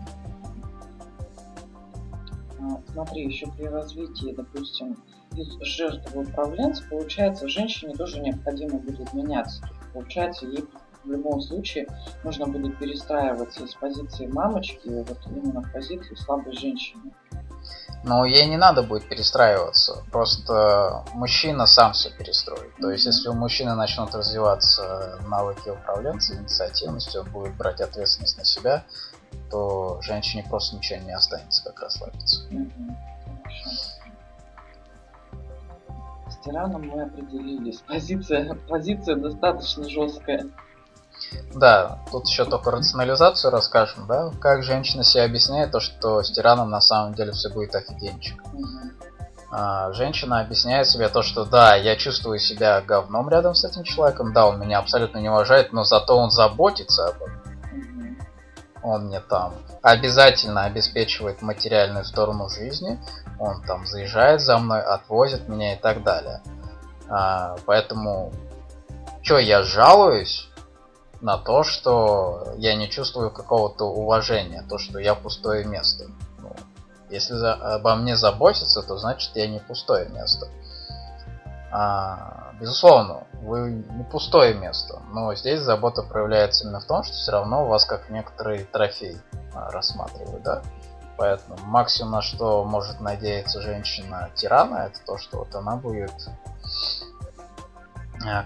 А, 2.60 2.92
смотри, 2.92 3.26
еще 3.26 3.48
при 3.48 3.64
развитии, 3.64 4.36
допустим, 4.36 4.96
из 5.34 5.48
жертвы 5.62 6.22
управленца, 6.22 6.84
получается, 6.88 7.48
женщине 7.48 7.96
тоже 7.96 8.20
необходимо 8.20 8.78
будет 8.78 9.12
меняться. 9.14 9.68
Получается, 9.92 10.46
ей 10.46 10.64
в 11.04 11.10
любом 11.10 11.40
случае 11.40 11.86
нужно 12.24 12.46
будет 12.46 12.78
перестраиваться 12.78 13.64
из 13.64 13.74
позиции 13.74 14.26
мамочки 14.26 14.88
вот 14.88 15.18
именно 15.26 15.62
в 15.62 15.72
позицию 15.72 16.16
слабой 16.16 16.52
женщины. 16.52 17.12
Но 18.04 18.24
ей 18.24 18.46
не 18.46 18.56
надо 18.56 18.82
будет 18.82 19.08
перестраиваться. 19.08 20.04
Просто 20.12 21.04
мужчина 21.14 21.66
сам 21.66 21.92
все 21.92 22.10
перестроит. 22.10 22.74
То 22.80 22.90
есть, 22.90 23.06
если 23.06 23.28
у 23.28 23.34
мужчины 23.34 23.74
начнут 23.74 24.14
развиваться 24.14 25.18
навыки 25.28 25.68
управленца, 25.68 26.34
инициативности, 26.34 27.16
он 27.16 27.28
будет 27.30 27.56
брать 27.56 27.80
ответственность 27.80 28.38
на 28.38 28.44
себя, 28.44 28.84
то 29.50 30.00
женщине 30.00 30.44
просто 30.48 30.76
ничего 30.76 31.00
не 31.00 31.12
останется, 31.12 31.64
как 31.64 31.80
расслабиться. 31.80 32.42
С 36.28 36.36
тираном 36.44 36.88
мы 36.88 37.02
определились. 37.02 37.78
Позиция, 37.80 38.54
позиция 38.68 39.16
достаточно 39.16 39.88
жесткая. 39.88 40.46
Да, 41.54 41.98
тут 42.10 42.26
еще 42.26 42.44
только 42.44 42.70
рационализацию 42.70 43.50
расскажем, 43.50 44.06
да, 44.06 44.30
как 44.40 44.62
женщина 44.62 45.02
себе 45.02 45.24
объясняет 45.24 45.72
то, 45.72 45.80
что 45.80 46.22
с 46.22 46.30
тираном 46.30 46.70
на 46.70 46.80
самом 46.80 47.14
деле 47.14 47.32
все 47.32 47.48
будет 47.48 47.74
офигенчик. 47.74 48.42
А, 49.50 49.92
женщина 49.92 50.40
объясняет 50.40 50.86
себе 50.86 51.08
то, 51.08 51.22
что 51.22 51.44
да, 51.44 51.74
я 51.74 51.96
чувствую 51.96 52.38
себя 52.38 52.82
говном 52.82 53.30
рядом 53.30 53.54
с 53.54 53.64
этим 53.64 53.82
человеком, 53.82 54.32
да, 54.32 54.46
он 54.46 54.60
меня 54.60 54.78
абсолютно 54.78 55.18
не 55.18 55.30
уважает, 55.30 55.72
но 55.72 55.84
зато 55.84 56.16
он 56.16 56.30
заботится 56.30 57.06
об 57.06 57.16
этом. 57.16 58.18
Он 58.82 59.06
мне 59.06 59.20
там 59.20 59.54
обязательно 59.82 60.64
обеспечивает 60.64 61.42
материальную 61.42 62.04
сторону 62.04 62.48
жизни, 62.48 63.00
он 63.38 63.62
там 63.62 63.86
заезжает 63.86 64.40
за 64.40 64.58
мной, 64.58 64.82
отвозит 64.82 65.48
меня 65.48 65.74
и 65.74 65.78
так 65.78 66.02
далее. 66.02 66.42
А, 67.08 67.56
поэтому, 67.64 68.32
что 69.22 69.38
я 69.38 69.62
жалуюсь, 69.62 70.47
на 71.20 71.36
то, 71.36 71.64
что 71.64 72.54
я 72.56 72.74
не 72.74 72.88
чувствую 72.88 73.30
какого-то 73.30 73.86
уважения, 73.86 74.64
то, 74.68 74.78
что 74.78 74.98
я 74.98 75.14
пустое 75.14 75.64
место. 75.64 76.06
Ну, 76.38 76.54
если 77.10 77.34
за, 77.34 77.54
обо 77.54 77.96
мне 77.96 78.16
заботиться, 78.16 78.82
то 78.82 78.96
значит 78.98 79.32
я 79.34 79.48
не 79.48 79.58
пустое 79.58 80.08
место. 80.10 80.48
А, 81.70 82.52
безусловно, 82.60 83.26
вы 83.42 83.84
не 83.90 84.04
пустое 84.04 84.54
место, 84.54 85.00
но 85.12 85.34
здесь 85.34 85.60
забота 85.60 86.02
проявляется 86.02 86.64
именно 86.64 86.80
в 86.80 86.86
том, 86.86 87.02
что 87.02 87.14
все 87.14 87.32
равно 87.32 87.66
вас 87.66 87.84
как 87.84 88.08
некоторый 88.10 88.64
трофей 88.64 89.18
а, 89.54 89.70
рассматривают, 89.70 90.42
да. 90.42 90.62
Поэтому 91.18 91.58
максимум 91.64 92.12
на 92.12 92.22
что 92.22 92.64
может 92.64 93.00
надеяться 93.00 93.60
женщина 93.60 94.30
тирана, 94.36 94.86
это 94.86 95.00
то, 95.04 95.18
что 95.18 95.38
вот 95.38 95.54
она 95.54 95.76
будет 95.76 96.12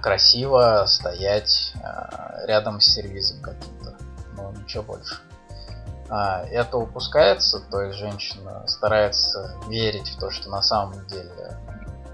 красиво 0.00 0.84
стоять 0.86 1.72
э, 1.76 2.46
рядом 2.46 2.80
с 2.80 2.86
сервизом 2.86 3.40
каким-то. 3.42 3.96
Но 4.36 4.52
ничего 4.52 4.82
больше. 4.82 5.16
А, 6.14 6.44
это 6.44 6.76
упускается, 6.76 7.60
то 7.70 7.80
есть 7.80 7.98
женщина 7.98 8.66
старается 8.66 9.56
верить 9.68 10.08
в 10.10 10.20
то, 10.20 10.30
что 10.30 10.50
на 10.50 10.60
самом 10.60 11.06
деле 11.06 11.56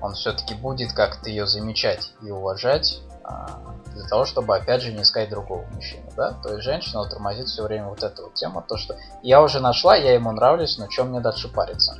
он 0.01 0.14
все-таки 0.14 0.55
будет 0.55 0.92
как-то 0.92 1.29
ее 1.29 1.49
замечать 1.49 2.12
и 2.23 2.31
уважать, 2.31 3.01
а, 3.25 3.61
для 3.92 4.07
того, 4.07 4.25
чтобы 4.25 4.57
опять 4.57 4.83
же 4.83 4.92
не 4.92 5.03
искать 5.03 5.31
другого 5.31 5.64
мужчины, 5.73 6.09
да? 6.16 6.33
То 6.42 6.51
есть 6.53 6.62
женщина 6.62 7.09
тормозит 7.09 7.49
все 7.49 7.64
время 7.64 7.88
вот 7.88 8.05
эту 8.05 8.25
вот 8.25 8.35
тему, 8.35 8.64
то 8.66 8.77
что 8.77 8.97
я 9.23 9.42
уже 9.42 9.59
нашла, 9.59 9.97
я 9.97 10.14
ему 10.14 10.31
нравлюсь, 10.31 10.79
но 10.79 10.87
чем 10.87 11.09
мне 11.09 11.18
дальше 11.18 11.49
париться? 11.49 11.97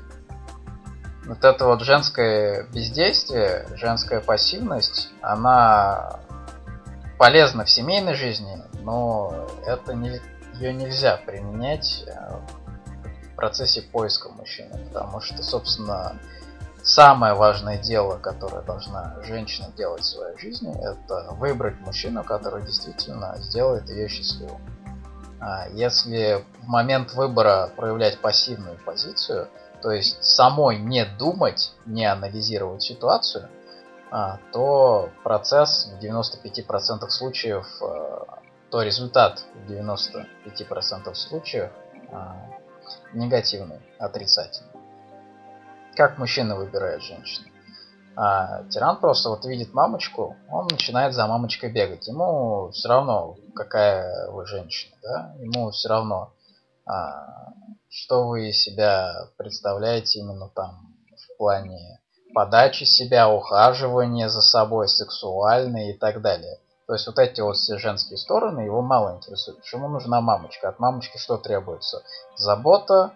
Вот 1.29 1.45
это 1.45 1.67
вот 1.67 1.83
женское 1.83 2.65
бездействие, 2.73 3.67
женская 3.75 4.21
пассивность, 4.21 5.11
она 5.21 6.21
полезна 7.19 7.65
в 7.65 7.71
семейной 7.71 8.15
жизни, 8.15 8.63
но 8.81 9.47
это 9.67 9.93
не, 9.93 10.21
ее 10.55 10.73
нельзя 10.73 11.19
применять 11.19 12.05
э, 12.07 12.13
в 13.31 13.37
процессе 13.37 13.83
поиска 13.83 14.31
мужчины, 14.31 14.87
потому 14.87 15.21
что, 15.21 15.43
собственно, 15.43 16.17
самое 16.83 17.35
важное 17.35 17.77
дело, 17.77 18.17
которое 18.17 18.63
должна 18.63 19.17
женщина 19.25 19.71
делать 19.77 20.03
в 20.03 20.07
своей 20.07 20.39
жизни, 20.39 20.75
это 20.81 21.33
выбрать 21.33 21.79
мужчину, 21.81 22.25
который 22.25 22.65
действительно 22.65 23.37
сделает 23.39 23.91
ее 23.91 24.09
счастливой. 24.09 24.57
А 25.41 25.69
если 25.69 26.43
в 26.63 26.67
момент 26.67 27.13
выбора 27.13 27.71
проявлять 27.77 28.19
пассивную 28.19 28.79
позицию, 28.85 29.49
то 29.83 29.91
есть 29.91 30.23
самой 30.23 30.79
не 30.79 31.05
думать, 31.05 31.73
не 31.87 32.05
анализировать 32.05 32.83
ситуацию, 32.83 33.49
а, 34.11 34.39
то 34.53 35.11
процесс 35.23 35.91
в 35.93 36.03
95% 36.03 37.11
случаев, 37.11 37.67
а, 37.83 38.41
то 38.71 38.83
результат 38.83 39.45
в 39.55 39.71
95% 39.71 41.15
случаев 41.15 41.71
а, 42.11 42.37
негативный, 43.13 43.81
отрицательный. 43.99 44.73
Как 45.95 46.19
мужчина 46.19 46.57
выбирает 46.57 47.03
женщину? 47.03 47.49
А 48.21 48.65
тиран 48.65 48.97
просто 48.99 49.29
вот 49.31 49.45
видит 49.45 49.75
мамочку, 49.75 50.37
он 50.51 50.67
начинает 50.67 51.15
за 51.15 51.27
мамочкой 51.29 51.71
бегать. 51.71 52.09
Ему 52.09 52.71
все 52.73 52.89
равно, 52.89 53.37
какая 53.55 54.29
вы 54.31 54.45
женщина, 54.45 54.97
да? 55.03 55.35
Ему 55.39 55.71
все 55.71 55.89
равно, 55.89 56.33
что 57.91 58.29
вы 58.29 58.53
себя 58.53 59.29
представляете 59.37 60.21
именно 60.21 60.49
там 60.49 60.95
в 61.17 61.39
плане 61.39 62.01
подачи 62.35 62.85
себя, 62.85 63.29
ухаживания 63.31 64.29
за 64.29 64.43
собой, 64.43 64.89
сексуальной 64.89 65.91
и 65.91 65.99
так 65.99 66.21
далее. 66.21 66.59
То 66.87 66.95
есть 66.95 67.07
вот 67.07 67.19
эти 67.19 67.41
вот 67.43 67.57
все 67.57 67.77
женские 67.79 68.17
стороны 68.17 68.61
его 68.61 68.81
мало 68.81 69.17
интересуют. 69.17 69.61
Почему 69.61 69.89
нужна 69.89 70.21
мамочка? 70.21 70.71
От 70.71 70.79
мамочки 70.79 71.19
что 71.19 71.37
требуется? 71.37 72.03
Забота, 72.37 73.13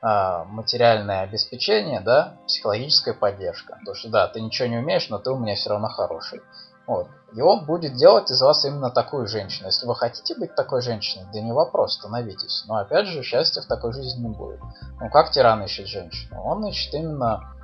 а, 0.00 0.44
материальное 0.44 1.20
обеспечение, 1.20 2.00
да, 2.00 2.38
психологическая 2.48 3.14
поддержка. 3.14 3.78
То 3.86 3.94
что 3.94 4.08
да, 4.08 4.26
ты 4.26 4.40
ничего 4.40 4.66
не 4.66 4.78
умеешь, 4.78 5.08
но 5.08 5.18
ты 5.18 5.30
у 5.30 5.38
меня 5.38 5.54
все 5.54 5.70
равно 5.70 5.88
хороший. 5.88 6.42
Вот. 6.86 7.08
И 7.32 7.40
он 7.40 7.64
будет 7.64 7.94
делать 7.94 8.30
из 8.30 8.40
вас 8.42 8.64
именно 8.64 8.90
такую 8.90 9.26
женщину. 9.26 9.66
Если 9.66 9.86
вы 9.86 9.94
хотите 9.96 10.34
быть 10.34 10.54
такой 10.54 10.82
женщиной, 10.82 11.26
да 11.32 11.40
не 11.40 11.52
вопрос, 11.52 11.94
становитесь. 11.94 12.64
Но 12.66 12.76
опять 12.76 13.06
же, 13.06 13.22
счастья 13.22 13.62
в 13.62 13.66
такой 13.66 13.92
жизни 13.92 14.28
не 14.28 14.34
будет. 14.34 14.60
Ну 15.00 15.10
как 15.10 15.30
тиран 15.30 15.62
ищет 15.62 15.86
женщину? 15.86 16.42
Он 16.42 16.66
ищет 16.66 16.92
именно 16.94 17.54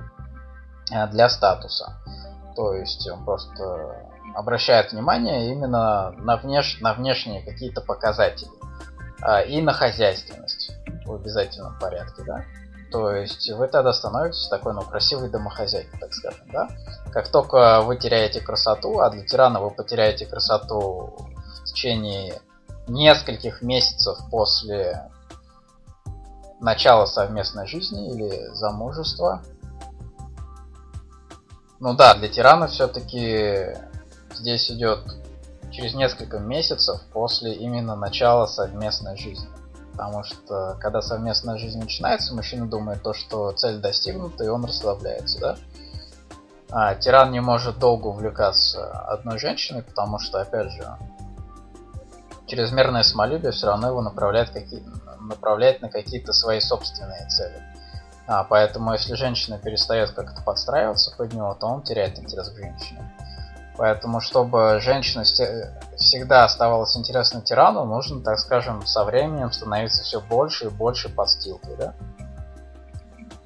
э, 0.91 1.07
для 1.07 1.29
статуса. 1.29 1.93
То 2.55 2.73
есть 2.73 3.07
он 3.09 3.23
просто 3.25 4.09
обращает 4.35 4.91
внимание 4.91 5.51
именно 5.51 6.11
на, 6.11 6.37
внеш... 6.37 6.79
на 6.81 6.93
внешние 6.93 7.43
какие-то 7.43 7.81
показатели 7.81 8.51
а, 9.21 9.41
и 9.41 9.61
на 9.61 9.73
хозяйственность 9.73 10.71
в 11.05 11.13
обязательном 11.13 11.77
порядке, 11.79 12.23
да. 12.25 12.43
То 12.91 13.11
есть 13.11 13.49
вы 13.51 13.67
тогда 13.67 13.93
становитесь 13.93 14.47
такой, 14.47 14.73
ну, 14.73 14.81
красивой 14.81 15.29
домохозяйкой, 15.29 15.99
так 15.99 16.13
скажем, 16.13 16.47
да. 16.51 16.69
Как 17.11 17.27
только 17.27 17.81
вы 17.81 17.97
теряете 17.97 18.41
красоту, 18.41 18.99
а 18.99 19.09
для 19.09 19.23
тирана 19.23 19.59
вы 19.59 19.69
потеряете 19.69 20.25
красоту 20.25 21.15
в 21.17 21.63
течение 21.65 22.41
нескольких 22.87 23.61
месяцев 23.61 24.17
после 24.31 25.09
начала 26.59 27.05
совместной 27.05 27.67
жизни 27.67 28.11
или 28.11 28.47
замужества. 28.53 29.43
Ну 31.79 31.93
да, 31.93 32.15
для 32.15 32.27
тирана 32.27 32.67
все-таки 32.67 33.77
здесь 34.33 34.69
идет 34.71 34.99
через 35.71 35.93
несколько 35.93 36.39
месяцев 36.39 37.01
после 37.13 37.53
именно 37.53 37.95
начала 37.95 38.47
совместной 38.47 39.15
жизни. 39.15 39.47
Потому 39.99 40.23
что 40.23 40.77
когда 40.79 41.01
совместная 41.01 41.57
жизнь 41.57 41.77
начинается, 41.77 42.33
мужчина 42.33 42.65
думает 42.65 43.03
то, 43.03 43.13
что 43.13 43.51
цель 43.51 43.81
достигнута, 43.81 44.45
и 44.45 44.47
он 44.47 44.63
расслабляется, 44.63 45.39
да? 45.41 45.57
А 46.71 46.95
тиран 46.95 47.33
не 47.33 47.41
может 47.41 47.79
долго 47.79 48.07
увлекаться 48.07 48.89
одной 49.09 49.39
женщиной, 49.39 49.83
потому 49.83 50.17
что, 50.17 50.39
опять 50.39 50.71
же, 50.71 50.87
чрезмерное 52.47 53.03
самолюбие 53.03 53.51
все 53.51 53.67
равно 53.67 53.89
его 53.89 54.01
направляет, 54.01 54.51
какие, 54.51 54.81
направляет 55.19 55.81
на 55.81 55.89
какие-то 55.89 56.31
свои 56.31 56.61
собственные 56.61 57.27
цели. 57.27 57.61
А, 58.25 58.45
поэтому 58.45 58.93
если 58.93 59.15
женщина 59.15 59.59
перестает 59.59 60.11
как-то 60.11 60.41
подстраиваться 60.41 61.13
под 61.17 61.33
него, 61.33 61.53
то 61.55 61.67
он 61.67 61.81
теряет 61.81 62.17
интерес 62.17 62.47
к 62.47 62.55
женщине. 62.55 63.13
Поэтому, 63.75 64.21
чтобы 64.21 64.79
женщина 64.79 65.25
всегда 65.99 66.45
оставалась 66.45 66.97
интересной 66.97 67.41
тирану, 67.41 67.85
нужно, 67.85 68.21
так 68.21 68.39
скажем, 68.39 68.85
со 68.85 69.03
временем 69.03 69.51
становиться 69.51 70.03
все 70.03 70.21
больше 70.21 70.65
и 70.65 70.69
больше 70.69 71.09
подстилкой, 71.09 71.75
да? 71.77 71.93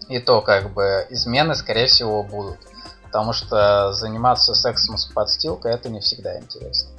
И 0.08 0.20
то, 0.20 0.42
как 0.42 0.72
бы, 0.74 1.08
измены, 1.10 1.56
скорее 1.56 1.88
всего, 1.88 2.24
будут. 2.24 2.60
Потому 3.04 3.34
что 3.34 3.92
заниматься 3.94 4.54
сексом 4.54 4.98
с 4.98 5.06
подстилкой 5.06 5.74
это 5.74 5.90
не 5.90 6.00
всегда 6.00 6.40
интересно. 6.40 6.92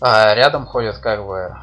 А 0.00 0.34
рядом 0.34 0.66
ходят, 0.66 0.98
как 0.98 1.24
бы, 1.26 1.56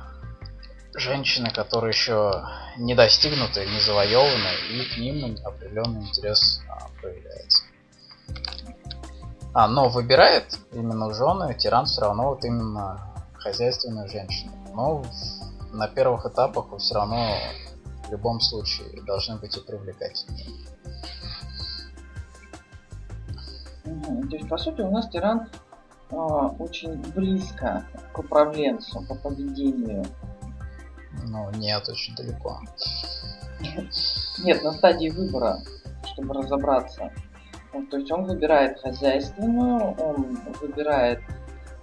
женщины, 0.94 1.50
которые 1.52 1.92
еще 1.92 2.44
не 2.78 2.96
достигнуты, 2.96 3.66
не 3.66 3.80
завоеваны, 3.80 4.50
и 4.70 4.86
к 4.94 4.98
ним 4.98 5.38
определенный 5.44 6.02
интерес 6.02 6.62
а, 6.70 6.88
появляется. 7.02 7.64
А, 9.54 9.68
но 9.68 9.90
выбирает 9.90 10.58
именно 10.72 11.14
жены, 11.14 11.54
тиран 11.54 11.86
все 11.86 12.02
равно 12.02 12.30
вот 12.30 12.46
именно 12.46 13.02
хозяйственную 13.34 14.08
женщину. 14.08 14.54
Но 14.74 15.04
на 15.74 15.88
первых 15.88 16.26
этапах 16.26 16.70
вы 16.70 16.80
все 16.80 16.96
равно 16.96 17.36
в 18.08 18.12
любом 18.12 18.40
случае 18.40 19.02
должны 19.04 19.38
быть 19.38 19.58
и 19.58 19.60
привлекательными. 19.60 20.72
То 23.84 24.36
есть, 24.38 24.48
по 24.48 24.58
сути, 24.58 24.82
у 24.82 24.92
нас 24.92 25.10
тиран 25.10 25.50
э, 26.12 26.16
очень 26.16 27.02
близко 27.14 27.86
к 28.14 28.20
управленцу 28.20 29.06
по 29.08 29.16
поведению. 29.16 30.06
Ну, 31.26 31.50
нет, 31.52 31.90
очень 31.90 32.16
далеко. 32.16 32.60
Нет, 34.40 34.64
на 34.64 34.72
стадии 34.72 35.10
выбора, 35.10 35.60
чтобы 36.06 36.36
разобраться. 36.36 37.12
Ну, 37.74 37.86
то 37.86 37.98
есть 37.98 38.12
он 38.12 38.26
выбирает 38.26 38.82
хозяйственную, 38.82 39.94
он 39.94 40.40
выбирает 40.60 41.22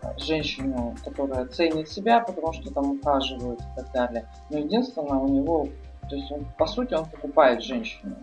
э, 0.03 0.18
женщину, 0.18 0.94
которая 1.05 1.46
ценит 1.46 1.88
себя, 1.88 2.20
потому 2.20 2.53
что 2.53 2.72
там 2.72 2.92
ухаживают 2.92 3.61
и 3.61 3.77
так 3.77 3.90
далее. 3.92 4.29
Но 4.51 4.59
единственное, 4.59 5.18
у 5.18 5.29
него, 5.29 5.68
то 6.09 6.16
есть 6.16 6.31
он, 6.31 6.46
по 6.59 6.66
сути, 6.66 6.94
он 6.94 7.07
покупает 7.07 7.62
женщину. 7.62 8.16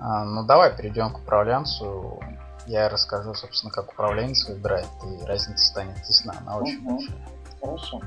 А, 0.00 0.24
ну 0.24 0.44
давай 0.44 0.74
перейдем 0.76 1.12
к 1.12 1.18
управленцу. 1.18 2.20
Я 2.66 2.88
расскажу, 2.88 3.34
собственно, 3.34 3.72
как 3.72 3.92
управленец 3.92 4.48
выбирает, 4.48 4.86
и 5.04 5.24
разница 5.26 5.64
станет 5.64 5.98
ясна. 6.06 6.34
Она 6.40 6.56
очень 6.58 6.78
угу. 6.78 6.96
большая. 6.96 7.16
Хорошо. 7.60 8.00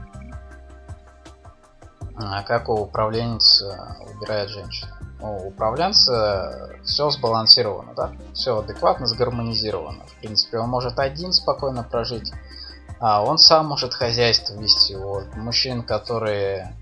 А 2.15 2.43
как 2.43 2.69
у 2.69 2.73
управленца 2.73 3.97
выбирает 4.05 4.49
женщину? 4.49 4.91
У 5.23 5.47
управленца 5.47 6.69
все 6.83 7.09
сбалансировано, 7.09 7.93
да? 7.95 8.11
Все 8.33 8.57
адекватно 8.59 9.07
сгармонизировано. 9.07 10.03
В 10.05 10.19
принципе, 10.19 10.59
он 10.59 10.69
может 10.69 10.99
один 10.99 11.31
спокойно 11.31 11.83
прожить, 11.83 12.31
а 12.99 13.23
он 13.23 13.37
сам 13.37 13.67
может 13.67 13.93
хозяйство 13.93 14.55
вести. 14.55 14.95
Вот. 14.95 15.35
Мужчин, 15.35 15.83
которые 15.83 16.75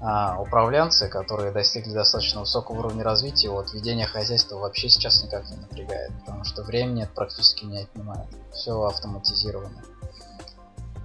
а, 0.00 0.40
управленцы, 0.40 1.08
которые 1.08 1.52
достигли 1.52 1.92
достаточно 1.92 2.40
высокого 2.40 2.78
уровня 2.78 3.04
развития, 3.04 3.50
вот 3.50 3.72
ведение 3.72 4.06
хозяйства 4.06 4.56
вообще 4.56 4.88
сейчас 4.88 5.22
никак 5.22 5.48
не 5.50 5.56
напрягает, 5.56 6.12
потому 6.20 6.44
что 6.44 6.62
времени 6.62 7.04
это 7.04 7.12
практически 7.12 7.64
не 7.64 7.78
отнимает. 7.78 8.28
Все 8.52 8.80
автоматизировано. 8.82 9.82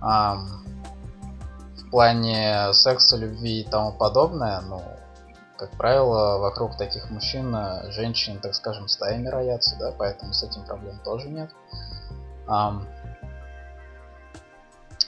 А, 0.01 0.37
в 1.77 1.89
плане 1.89 2.73
секса, 2.73 3.17
любви 3.17 3.61
и 3.61 3.69
тому 3.69 3.91
подобное, 3.91 4.61
ну, 4.61 4.81
как 5.61 5.69
правило, 5.77 6.39
вокруг 6.39 6.75
таких 6.75 7.11
мужчин 7.11 7.55
э, 7.55 7.91
женщин, 7.91 8.39
так 8.39 8.55
скажем, 8.55 8.87
стаями 8.87 9.27
роятся, 9.27 9.75
да, 9.79 9.93
поэтому 9.95 10.33
с 10.33 10.41
этим 10.41 10.63
проблем 10.63 10.99
тоже 11.05 11.29
нет. 11.29 11.51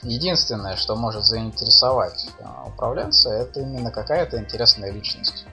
Единственное, 0.02 0.76
что 0.76 0.94
может 0.94 1.24
заинтересовать 1.24 2.28
э, 2.38 2.44
управленца, 2.68 3.30
это 3.30 3.62
именно 3.62 3.90
какая-то 3.90 4.38
интересная 4.38 4.92
личность. 4.92 5.44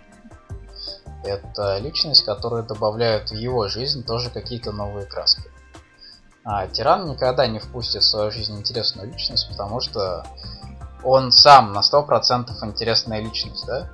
Это 1.23 1.79
личность, 1.79 2.23
которая 2.23 2.61
добавляет 2.61 3.31
в 3.31 3.35
его 3.35 3.67
жизнь 3.69 4.05
тоже 4.05 4.29
какие-то 4.29 4.71
новые 4.71 5.07
краски. 5.07 5.49
А 6.43 6.67
тиран 6.67 7.09
никогда 7.09 7.47
не 7.47 7.57
впустит 7.57 8.03
в 8.03 8.07
свою 8.07 8.29
жизнь 8.29 8.55
интересную 8.55 9.11
личность, 9.11 9.49
потому 9.49 9.79
что 9.79 10.23
он 11.03 11.31
сам 11.31 11.73
на 11.73 11.79
100% 11.79 12.51
интересная 12.61 13.19
личность, 13.19 13.65
да? 13.65 13.89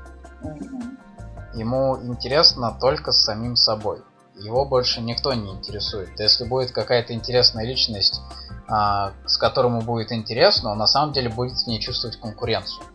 Ему 1.58 1.98
интересно 2.04 2.78
только 2.80 3.12
с 3.12 3.24
самим 3.24 3.56
собой. 3.56 4.02
Его 4.36 4.66
больше 4.66 5.02
никто 5.02 5.34
не 5.34 5.52
интересует. 5.52 6.20
Если 6.20 6.46
будет 6.46 6.72
какая-то 6.72 7.14
интересная 7.14 7.66
личность 7.66 8.22
а, 8.68 9.14
с 9.26 9.38
которым 9.38 9.78
ему 9.78 9.82
будет 9.82 10.12
интересно, 10.12 10.72
он 10.72 10.78
на 10.78 10.88
самом 10.88 11.14
деле 11.14 11.30
будет 11.30 11.58
в 11.58 11.68
ней 11.68 11.80
чувствовать 11.80 12.20
конкуренцию. 12.20 12.86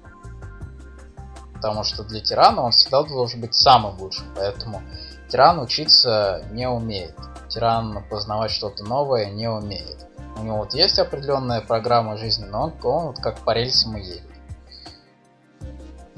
Потому 1.55 1.83
что 1.83 2.05
для 2.05 2.21
тирана 2.21 2.63
он 2.63 2.73
всегда 2.73 3.03
должен 3.03 3.41
быть 3.41 3.55
самым 3.55 3.99
лучшим, 3.99 4.27
поэтому 4.37 4.83
тиран 5.31 5.61
учиться 5.61 6.45
не 6.51 6.69
умеет. 6.69 7.17
Тиран 7.49 8.05
познавать 8.11 8.51
что-то 8.51 8.85
новое 8.85 9.31
не 9.31 9.49
умеет. 9.49 10.07
У 10.37 10.43
него 10.43 10.59
вот 10.59 10.75
есть 10.75 10.99
определенная 10.99 11.61
программа 11.61 12.17
жизни, 12.17 12.45
но 12.45 12.65
он, 12.65 12.73
он 12.83 13.07
вот 13.09 13.19
как 13.21 13.39
по 13.39 13.53
рельсам 13.53 13.97
и 13.97 14.03
едет. 14.03 14.32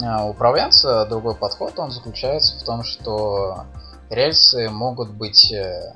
А 0.02 0.26
управленца 0.26 1.06
другой 1.06 1.36
подход, 1.36 1.78
он 1.78 1.90
заключается 1.90 2.58
в 2.58 2.64
том, 2.64 2.82
что 2.82 3.64
рельсы 4.10 4.68
могут 4.68 5.10
быть 5.10 5.52
э, 5.52 5.94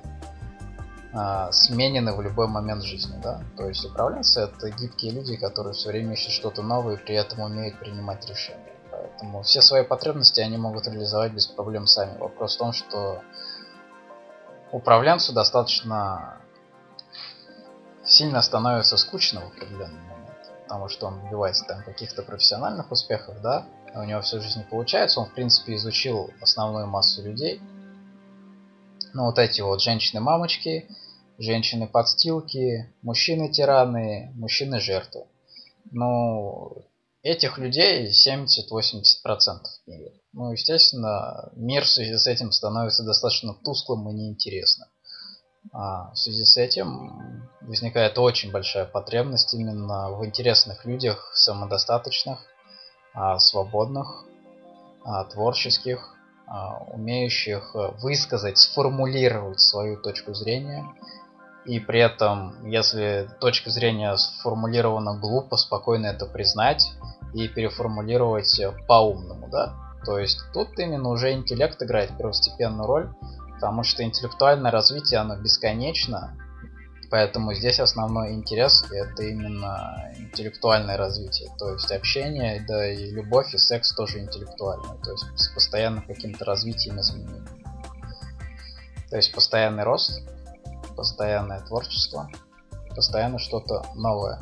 а, 1.13 1.51
сменены 1.51 2.15
в 2.15 2.21
любой 2.21 2.49
момент 2.49 2.85
жизни, 2.85 3.19
да. 3.23 3.41
То 3.57 3.67
есть 3.69 3.85
управленцы 3.85 4.41
это 4.41 4.71
гибкие 4.71 5.13
люди, 5.13 5.37
которые 5.37 5.73
все 5.73 5.89
время 5.89 6.13
ищут 6.13 6.33
что-то 6.33 6.63
новое 6.63 6.95
и 6.95 6.99
при 6.99 7.17
этом 7.17 7.41
умеют 7.41 7.79
принимать 7.79 8.29
решения. 8.29 8.73
Поэтому 8.91 9.43
все 9.43 9.63
свои 9.63 9.85
потребности 9.85 10.41
они 10.41 10.59
могут 10.59 10.87
реализовать 10.87 11.33
без 11.33 11.47
проблем 11.47 11.87
сами. 11.87 12.19
Вопрос 12.19 12.55
в 12.55 12.59
том, 12.59 12.73
что 12.73 13.21
управленцу 14.71 15.33
достаточно 15.33 16.37
сильно 18.05 18.43
становится 18.43 18.97
скучно 18.97 19.41
в 19.41 19.47
определенный 19.49 20.01
момент, 20.01 20.53
потому 20.63 20.89
что 20.89 21.07
он 21.07 21.21
добивается 21.23 21.65
там 21.65 21.83
каких-то 21.83 22.23
профессиональных 22.23 22.91
успехов, 22.93 23.41
да, 23.41 23.67
у 23.95 24.03
него 24.05 24.21
всю 24.21 24.41
жизнь 24.41 24.61
не 24.61 24.65
получается, 24.65 25.21
он 25.21 25.27
в 25.27 25.35
принципе 25.35 25.77
изучил 25.77 26.31
основную 26.41 26.87
массу 26.87 27.23
людей, 27.23 27.61
ну 29.15 29.25
вот 29.25 29.39
эти 29.39 29.61
вот 29.61 29.81
женщины-мамочки, 29.81 30.89
женщины-подстилки, 31.39 32.93
мужчины-тираны, 33.03 34.33
мужчины-жертвы. 34.35 35.25
Ну, 35.91 36.85
этих 37.23 37.59
людей 37.59 38.11
70-80% 38.11 38.47
в 39.25 39.89
мире. 39.89 40.13
Ну, 40.33 40.53
естественно, 40.53 41.51
мир 41.55 41.85
в 41.85 41.89
связи 41.89 42.17
с 42.17 42.27
этим 42.27 42.53
становится 42.53 43.05
достаточно 43.05 43.55
тусклым 43.55 44.09
и 44.11 44.13
неинтересным. 44.13 44.89
А 45.73 46.13
в 46.13 46.17
связи 46.17 46.45
с 46.45 46.57
этим 46.57 47.49
возникает 47.61 48.19
очень 48.19 48.51
большая 48.51 48.85
потребность 48.85 49.55
именно 49.55 50.11
в 50.13 50.25
интересных 50.25 50.85
людях, 50.85 51.31
самодостаточных, 51.35 52.39
свободных, 53.39 54.25
а, 55.05 55.25
творческих, 55.25 56.15
а, 56.47 56.79
умеющих 56.93 57.75
высказать, 58.03 58.59
сформулировать 58.59 59.61
свою 59.61 59.97
точку 59.97 60.35
зрения. 60.35 60.87
И 61.65 61.81
при 61.81 62.01
этом, 62.01 62.67
если 62.67 63.29
точка 63.41 63.71
зрения 63.71 64.17
сформулирована 64.17 65.19
глупо, 65.19 65.57
спокойно 65.57 66.07
это 66.07 66.27
признать 66.27 66.93
и 67.35 67.49
переформулировать 67.49 68.61
по-умному, 68.87 69.49
да? 69.49 69.75
То 70.05 70.19
есть 70.19 70.41
тут 70.55 70.79
именно 70.79 71.11
уже 71.11 71.33
интеллект 71.33 71.83
играет 71.83 72.17
первостепенную 72.17 72.87
роль, 72.87 73.13
потому 73.55 73.83
что 73.83 74.03
интеллектуальное 74.03 74.71
развитие, 74.71 75.21
оно 75.21 75.37
бесконечно, 75.37 76.37
поэтому 77.11 77.55
здесь 77.55 77.81
основной 77.81 78.33
интерес 78.33 78.85
это 78.91 79.23
именно 79.23 80.13
интеллектуальное 80.17 80.97
развитие, 80.97 81.51
то 81.59 81.73
есть 81.73 81.91
общение, 81.91 82.65
да 82.67 82.91
и 82.91 83.11
любовь, 83.11 83.55
и 83.55 83.59
секс 83.59 83.95
тоже 83.95 84.21
интеллектуальное, 84.21 84.97
то 85.03 85.13
есть 85.13 85.25
с 85.37 85.49
постоянным 85.49 86.03
каким-то 86.07 86.45
развитием 86.45 87.01
изменением. 87.01 87.47
То 89.11 89.17
есть 89.17 89.33
постоянный 89.33 89.85
рост, 89.85 90.23
постоянное 90.97 91.61
творчество, 91.61 92.29
постоянно 92.95 93.39
что-то 93.39 93.87
новое. 93.95 94.41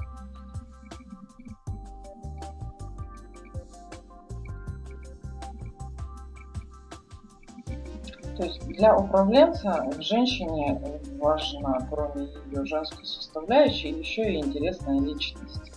То 8.36 8.44
есть 8.44 8.60
для 8.66 8.94
управленца 8.94 9.86
в 9.96 10.02
женщине 10.02 10.78
важна, 11.18 11.78
кроме 11.90 12.28
ее 12.50 12.66
женской 12.66 13.04
составляющей, 13.06 13.90
еще 13.90 14.30
и 14.30 14.36
интересная 14.36 15.00
личность. 15.00 15.72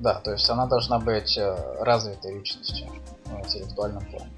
Да, 0.00 0.14
то 0.14 0.32
есть 0.32 0.48
она 0.50 0.66
должна 0.66 0.98
быть 0.98 1.38
э, 1.38 1.56
развитой 1.80 2.34
личностью 2.38 2.88
в 3.24 3.38
интеллектуальном 3.38 4.04
плане. 4.06 4.30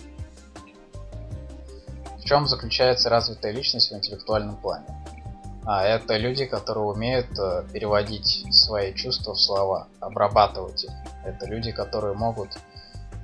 В 2.18 2.24
чем 2.24 2.46
заключается 2.46 3.08
развитая 3.08 3.52
личность 3.52 3.90
в 3.90 3.94
интеллектуальном 3.94 4.56
плане? 4.56 4.86
А 5.64 5.84
это 5.84 6.16
люди, 6.16 6.44
которые 6.46 6.84
умеют 6.84 7.38
э, 7.38 7.64
переводить 7.72 8.46
свои 8.50 8.92
чувства 8.94 9.34
в 9.34 9.40
слова, 9.40 9.88
обрабатывать 10.00 10.84
их. 10.84 10.90
Это 11.24 11.46
люди, 11.46 11.72
которые 11.72 12.14
могут, 12.14 12.58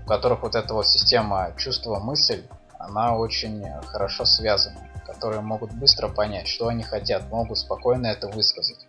у 0.04 0.08
которых 0.08 0.42
вот 0.42 0.54
эта 0.54 0.72
вот 0.72 0.86
система 0.86 1.52
чувства-мысль 1.56 2.42
она 2.86 3.16
очень 3.16 3.64
хорошо 3.86 4.24
связана, 4.24 4.80
которые 5.04 5.40
могут 5.40 5.72
быстро 5.72 6.08
понять, 6.08 6.48
что 6.48 6.68
они 6.68 6.82
хотят, 6.82 7.30
могут 7.30 7.58
спокойно 7.58 8.06
это 8.06 8.28
высказать. 8.28 8.86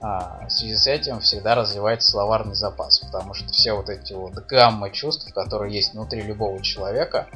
А, 0.00 0.46
в 0.46 0.50
связи 0.50 0.76
с 0.76 0.86
этим 0.86 1.20
всегда 1.20 1.54
развивается 1.54 2.10
словарный 2.10 2.54
запас, 2.54 2.98
потому 2.98 3.32
что 3.32 3.48
все 3.48 3.72
вот 3.72 3.88
эти 3.88 4.12
вот 4.12 4.34
гаммы 4.34 4.90
чувств, 4.90 5.32
которые 5.32 5.74
есть 5.74 5.94
внутри 5.94 6.20
любого 6.20 6.62
человека, 6.62 7.26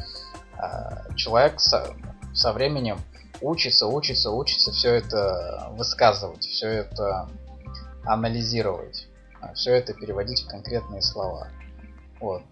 а, 0.58 1.04
человек 1.14 1.60
со, 1.60 1.94
со 2.34 2.52
временем 2.52 2.98
учится, 3.40 3.86
учится, 3.86 4.30
учится 4.30 4.70
все 4.72 4.94
это 4.96 5.68
высказывать, 5.78 6.44
все 6.44 6.68
это 6.68 7.30
анализировать, 8.04 9.08
а, 9.40 9.54
все 9.54 9.74
это 9.74 9.94
переводить 9.94 10.42
в 10.42 10.48
конкретные 10.48 11.00
слова. 11.00 11.48
Вот. 12.20 12.42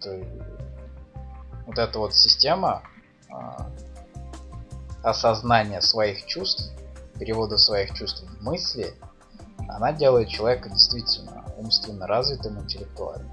Вот 1.67 1.77
эта 1.77 1.99
вот 1.99 2.15
система, 2.15 2.81
осознания 5.03 5.81
своих 5.81 6.25
чувств, 6.25 6.71
перевода 7.19 7.57
своих 7.57 7.93
чувств 7.93 8.23
в 8.23 8.43
мысли, 8.43 8.93
она 9.69 9.91
делает 9.93 10.29
человека 10.29 10.69
действительно 10.69 11.45
умственно 11.57 12.07
развитым, 12.07 12.59
интеллектуальным. 12.59 13.31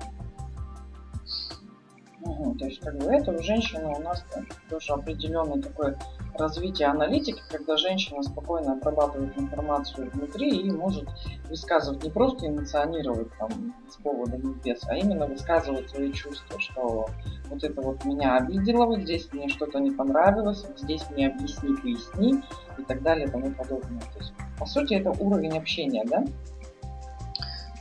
Угу, 2.23 2.55
то 2.55 2.65
есть 2.65 2.81
как 2.81 2.97
бы 2.97 3.13
это 3.13 3.33
у 3.33 3.43
женщины 3.43 3.87
у 3.87 4.01
нас 4.01 4.25
тоже 4.71 4.95
определенный 4.95 5.61
такой 5.61 5.95
развитие 6.39 6.89
аналитики, 6.89 7.43
когда 7.51 7.77
женщина 7.77 8.23
спокойно 8.23 8.73
обрабатывает 8.73 9.37
информацию 9.39 10.11
внутри 10.13 10.51
и 10.51 10.71
может 10.71 11.09
высказывать, 11.49 12.03
не 12.03 12.11
просто 12.11 12.49
эмоционировать 12.49 13.29
там 13.39 13.75
с 13.89 13.97
повода 13.97 14.37
ни 14.37 14.53
без, 14.53 14.83
а 14.89 14.97
именно 14.97 15.27
высказывать 15.27 15.91
свои 15.91 16.13
чувства, 16.13 16.59
что 16.61 17.07
вот 17.49 17.65
это 17.65 17.81
вот 17.81 18.05
меня 18.05 18.37
обидело, 18.37 18.87
вот 18.87 19.01
здесь 19.01 19.29
мне 19.33 19.49
что-то 19.49 19.79
не 19.79 19.91
понравилось, 19.91 20.65
вот 20.67 20.79
здесь 20.79 21.03
мне 21.11 21.29
объясни, 21.29 21.77
поясни 21.77 22.43
и 22.79 22.83
так 22.83 23.03
далее 23.03 23.27
и 23.27 23.31
тому 23.31 23.51
подобное. 23.51 24.01
То 24.01 24.19
есть, 24.19 24.33
по 24.59 24.67
сути, 24.67 24.95
это 24.95 25.11
уровень 25.11 25.57
общения, 25.57 26.05
да? 26.05 26.25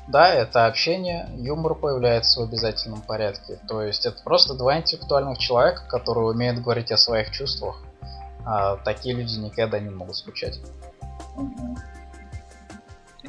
Да, 0.07 0.29
это 0.29 0.65
общение, 0.65 1.29
юмор 1.37 1.75
появляется 1.75 2.41
в 2.41 2.43
обязательном 2.43 3.01
порядке. 3.01 3.57
То 3.67 3.81
есть 3.81 4.05
это 4.05 4.21
просто 4.23 4.53
два 4.53 4.77
интеллектуальных 4.77 5.37
человека, 5.37 5.83
которые 5.87 6.27
умеют 6.27 6.59
говорить 6.59 6.91
о 6.91 6.97
своих 6.97 7.31
чувствах. 7.31 7.81
А 8.45 8.77
такие 8.77 9.15
люди 9.15 9.37
никогда 9.37 9.79
не 9.79 9.89
могут 9.89 10.15
скучать. 10.15 10.59
Угу. 11.35 11.77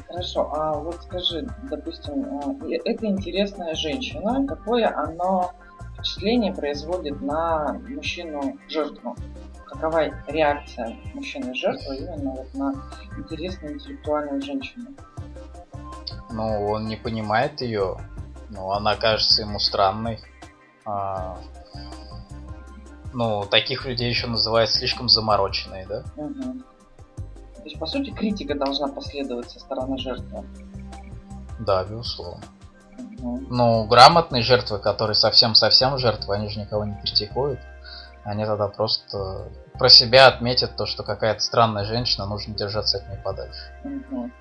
Хорошо, 0.07 0.51
а 0.53 0.73
вот 0.73 1.01
скажи, 1.03 1.47
допустим, 1.63 2.39
а, 2.39 2.65
это 2.85 3.05
интересная 3.05 3.73
женщина, 3.75 4.45
какое 4.45 4.93
оно 4.93 5.53
впечатление 5.93 6.53
производит 6.53 7.21
на 7.21 7.73
мужчину-жертву? 7.73 9.15
Какова 9.65 10.09
реакция 10.27 10.97
мужчины-жертвы 11.13 11.97
именно 11.97 12.31
вот 12.31 12.53
на 12.53 12.73
интересную 13.17 13.75
интеллектуальную 13.75 14.41
женщину? 14.41 14.87
Ну, 16.29 16.67
он 16.67 16.87
не 16.87 16.97
понимает 16.97 17.61
ее. 17.61 17.97
Ну, 18.49 18.71
она 18.71 18.95
кажется 18.95 19.41
ему 19.41 19.59
странной. 19.59 20.19
А, 20.85 21.37
ну, 23.15 23.45
таких 23.49 23.85
людей 23.85 24.09
еще 24.09 24.27
называют 24.27 24.69
слишком 24.69 25.07
замороченные, 25.07 25.87
да? 25.87 26.03
Угу. 26.17 26.59
То 27.55 27.63
есть, 27.63 27.79
по 27.79 27.85
сути, 27.85 28.11
критика 28.11 28.55
должна 28.55 28.89
последовать 28.89 29.49
со 29.49 29.59
стороны 29.59 29.97
жертвы. 29.97 30.45
Да, 31.59 31.83
безусловно. 31.85 32.43
Угу. 33.19 33.45
Ну, 33.49 33.85
грамотные 33.85 34.43
жертвы, 34.43 34.79
которые 34.79 35.15
совсем-совсем 35.15 35.97
жертвы, 35.97 36.35
они 36.35 36.49
же 36.49 36.59
никого 36.59 36.83
не 36.83 36.95
критикуют. 37.01 37.61
Они 38.25 38.45
тогда 38.45 38.67
просто 38.67 39.49
про 39.79 39.87
себя 39.87 40.27
отметят 40.27 40.75
то, 40.75 40.85
что 40.85 41.03
какая-то 41.03 41.39
странная 41.39 41.85
женщина, 41.85 42.25
нужно 42.25 42.53
держаться 42.53 42.97
от 42.97 43.07
нее 43.07 43.21
подальше. 43.23 43.71
Угу. 43.83 44.31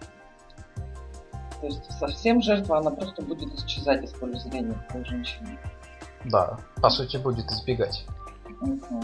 То 1.60 1.66
есть 1.66 1.92
совсем 1.98 2.42
жертва, 2.42 2.78
она 2.78 2.90
просто 2.90 3.22
будет 3.22 3.54
исчезать 3.54 4.02
из 4.02 4.10
поля 4.10 4.36
зрения 4.38 4.74
такой 4.88 5.04
женщины. 5.04 5.58
Да, 6.24 6.58
по 6.82 6.90
сути 6.90 7.18
будет 7.18 7.50
избегать. 7.52 8.04
Угу. 8.60 9.02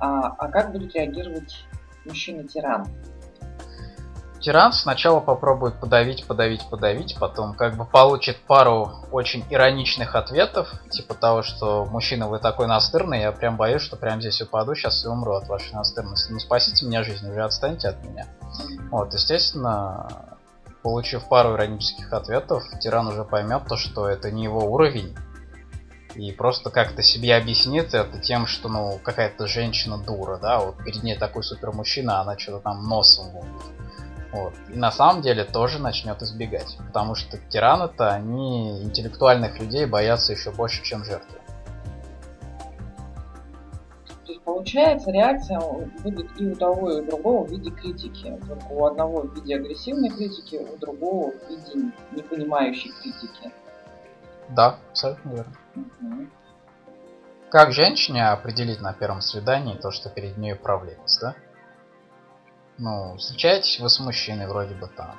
А, 0.00 0.28
а 0.38 0.48
как 0.48 0.72
будет 0.72 0.94
реагировать 0.94 1.64
мужчина-тиран? 2.04 2.86
тиран 4.42 4.72
сначала 4.72 5.20
попробует 5.20 5.78
подавить, 5.80 6.26
подавить, 6.26 6.68
подавить, 6.68 7.16
потом 7.18 7.54
как 7.54 7.76
бы 7.76 7.84
получит 7.84 8.36
пару 8.38 8.90
очень 9.10 9.44
ироничных 9.48 10.14
ответов, 10.14 10.68
типа 10.90 11.14
того, 11.14 11.42
что 11.42 11.86
мужчина, 11.86 12.28
вы 12.28 12.38
такой 12.38 12.66
настырный, 12.66 13.20
я 13.20 13.32
прям 13.32 13.56
боюсь, 13.56 13.82
что 13.82 13.96
прям 13.96 14.20
здесь 14.20 14.42
упаду, 14.42 14.74
сейчас 14.74 15.04
и 15.04 15.08
умру 15.08 15.34
от 15.34 15.48
вашей 15.48 15.72
настырности. 15.72 16.32
Ну 16.32 16.38
спасите 16.40 16.84
меня 16.84 17.02
жизнь, 17.02 17.30
уже 17.30 17.42
отстаньте 17.42 17.88
от 17.88 18.04
меня. 18.04 18.26
Вот, 18.90 19.14
естественно, 19.14 20.36
получив 20.82 21.28
пару 21.28 21.54
иронических 21.54 22.12
ответов, 22.12 22.64
тиран 22.80 23.06
уже 23.06 23.24
поймет 23.24 23.66
то, 23.68 23.76
что 23.76 24.08
это 24.08 24.30
не 24.30 24.44
его 24.44 24.60
уровень, 24.60 25.16
и 26.14 26.32
просто 26.32 26.70
как-то 26.70 27.02
себе 27.02 27.36
объяснит 27.36 27.94
это 27.94 28.18
тем, 28.18 28.46
что, 28.46 28.68
ну, 28.68 28.98
какая-то 29.02 29.46
женщина 29.46 29.98
дура, 29.98 30.38
да, 30.38 30.60
вот 30.60 30.76
перед 30.84 31.02
ней 31.02 31.16
такой 31.16 31.42
супер 31.42 31.72
мужчина, 31.72 32.20
она 32.20 32.38
что-то 32.38 32.60
там 32.60 32.88
носом 32.88 33.30
будет. 33.32 33.62
Вот. 34.32 34.54
И 34.72 34.78
на 34.78 34.90
самом 34.90 35.20
деле 35.22 35.44
тоже 35.44 35.78
начнет 35.78 36.22
избегать. 36.22 36.76
Потому 36.86 37.14
что 37.14 37.36
тираны-то, 37.36 38.08
они 38.08 38.82
интеллектуальных 38.82 39.60
людей 39.60 39.84
боятся 39.84 40.32
еще 40.32 40.50
больше, 40.50 40.82
чем 40.82 41.04
жертвы. 41.04 41.38
То 44.24 44.32
есть 44.32 44.42
получается, 44.42 45.10
реакция 45.10 45.60
будет 46.02 46.40
и 46.40 46.46
у 46.46 46.54
того, 46.54 46.90
и 46.90 47.00
у 47.02 47.04
другого 47.04 47.46
в 47.46 47.50
виде 47.50 47.70
критики. 47.70 48.38
Только 48.48 48.66
у 48.70 48.86
одного 48.86 49.22
в 49.22 49.34
виде 49.34 49.56
агрессивной 49.56 50.08
критики, 50.08 50.56
у 50.56 50.78
другого 50.78 51.32
в 51.32 51.50
виде 51.50 51.92
непонимающей 52.12 52.90
критики. 53.02 53.52
Да, 54.48 54.78
абсолютно 54.90 55.30
верно. 55.30 55.56
Как 57.50 57.72
женщине 57.72 58.28
определить 58.28 58.80
на 58.80 58.92
первом 58.94 59.20
свидании 59.20 59.76
то, 59.76 59.90
что 59.90 60.08
перед 60.08 60.38
ней 60.38 60.54
управленец, 60.54 61.18
да? 61.20 61.34
Ну, 62.78 63.16
встречаетесь 63.16 63.78
вы 63.78 63.88
с 63.90 64.00
мужчиной 64.00 64.46
вроде 64.46 64.74
бы 64.74 64.86
там. 64.88 65.16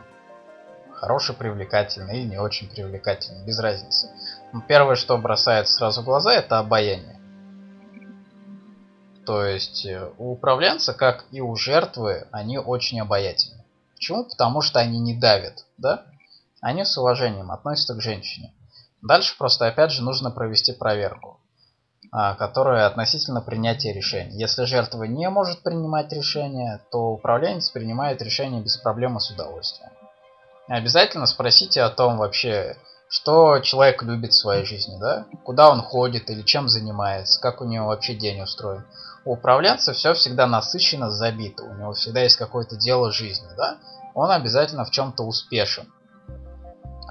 Хороший, 0.91 1.35
привлекательный 1.35 2.19
или 2.19 2.29
не 2.29 2.37
очень 2.37 2.69
привлекательный, 2.69 3.45
без 3.45 3.59
разницы. 3.59 4.09
Но 4.51 4.61
первое, 4.61 4.95
что 4.95 5.17
бросается 5.17 5.75
сразу 5.75 6.01
в 6.01 6.05
глаза, 6.05 6.33
это 6.33 6.59
обаяние. 6.59 7.19
То 9.25 9.45
есть 9.45 9.85
э, 9.85 10.09
у 10.17 10.33
управленца, 10.33 10.93
как 10.93 11.25
и 11.31 11.39
у 11.39 11.55
жертвы, 11.55 12.27
они 12.31 12.57
очень 12.57 12.99
обаятельны. 12.99 13.63
Почему? 13.95 14.25
Потому 14.25 14.61
что 14.61 14.79
они 14.79 14.99
не 14.99 15.13
давят, 15.17 15.65
да? 15.77 16.05
Они 16.61 16.83
с 16.83 16.97
уважением 16.97 17.51
относятся 17.51 17.95
к 17.95 18.01
женщине. 18.01 18.53
Дальше 19.03 19.37
просто 19.37 19.67
опять 19.67 19.91
же 19.91 20.01
нужно 20.01 20.31
провести 20.31 20.73
проверку. 20.73 21.39
А, 22.15 22.35
которая 22.35 22.85
относительно 22.85 23.41
принятия 23.41 23.91
решений. 23.91 24.37
Если 24.37 24.65
жертва 24.65 25.05
не 25.05 25.27
может 25.29 25.63
принимать 25.63 26.13
решения, 26.13 26.79
то 26.91 27.13
управленец 27.13 27.71
принимает 27.71 28.21
решение 28.21 28.61
без 28.61 28.77
проблем 28.77 29.17
и 29.17 29.19
с 29.19 29.31
удовольствием. 29.31 29.89
Обязательно 30.67 31.25
спросите 31.25 31.81
о 31.81 31.89
том 31.89 32.17
вообще, 32.17 32.77
что 33.09 33.57
человек 33.61 34.03
любит 34.03 34.31
в 34.33 34.39
своей 34.39 34.63
жизни, 34.63 34.95
да? 34.99 35.25
Куда 35.43 35.71
он 35.71 35.81
ходит 35.81 36.29
или 36.29 36.43
чем 36.43 36.69
занимается, 36.69 37.41
как 37.41 37.61
у 37.61 37.65
него 37.65 37.87
вообще 37.87 38.13
день 38.13 38.41
устроен. 38.41 38.85
У 39.25 39.33
управленца 39.33 39.93
все 39.93 40.13
всегда 40.13 40.45
насыщенно 40.45 41.09
забито, 41.09 41.63
у 41.63 41.73
него 41.73 41.93
всегда 41.93 42.21
есть 42.21 42.35
какое-то 42.35 42.75
дело 42.75 43.11
жизни, 43.11 43.47
да? 43.57 43.77
Он 44.13 44.29
обязательно 44.29 44.85
в 44.85 44.91
чем-то 44.91 45.23
успешен. 45.23 45.91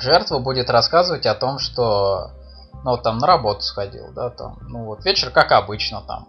Жертва 0.02 0.40
будет 0.40 0.68
рассказывать 0.68 1.26
о 1.26 1.34
том, 1.34 1.58
что 1.58 2.32
ну, 2.84 2.90
вот 2.92 3.04
там 3.04 3.18
на 3.18 3.26
работу 3.26 3.62
сходил, 3.62 4.12
да, 4.12 4.30
там, 4.30 4.58
ну, 4.62 4.84
вот 4.84 5.04
вечер, 5.04 5.30
как 5.30 5.52
обычно, 5.52 6.02
там, 6.02 6.26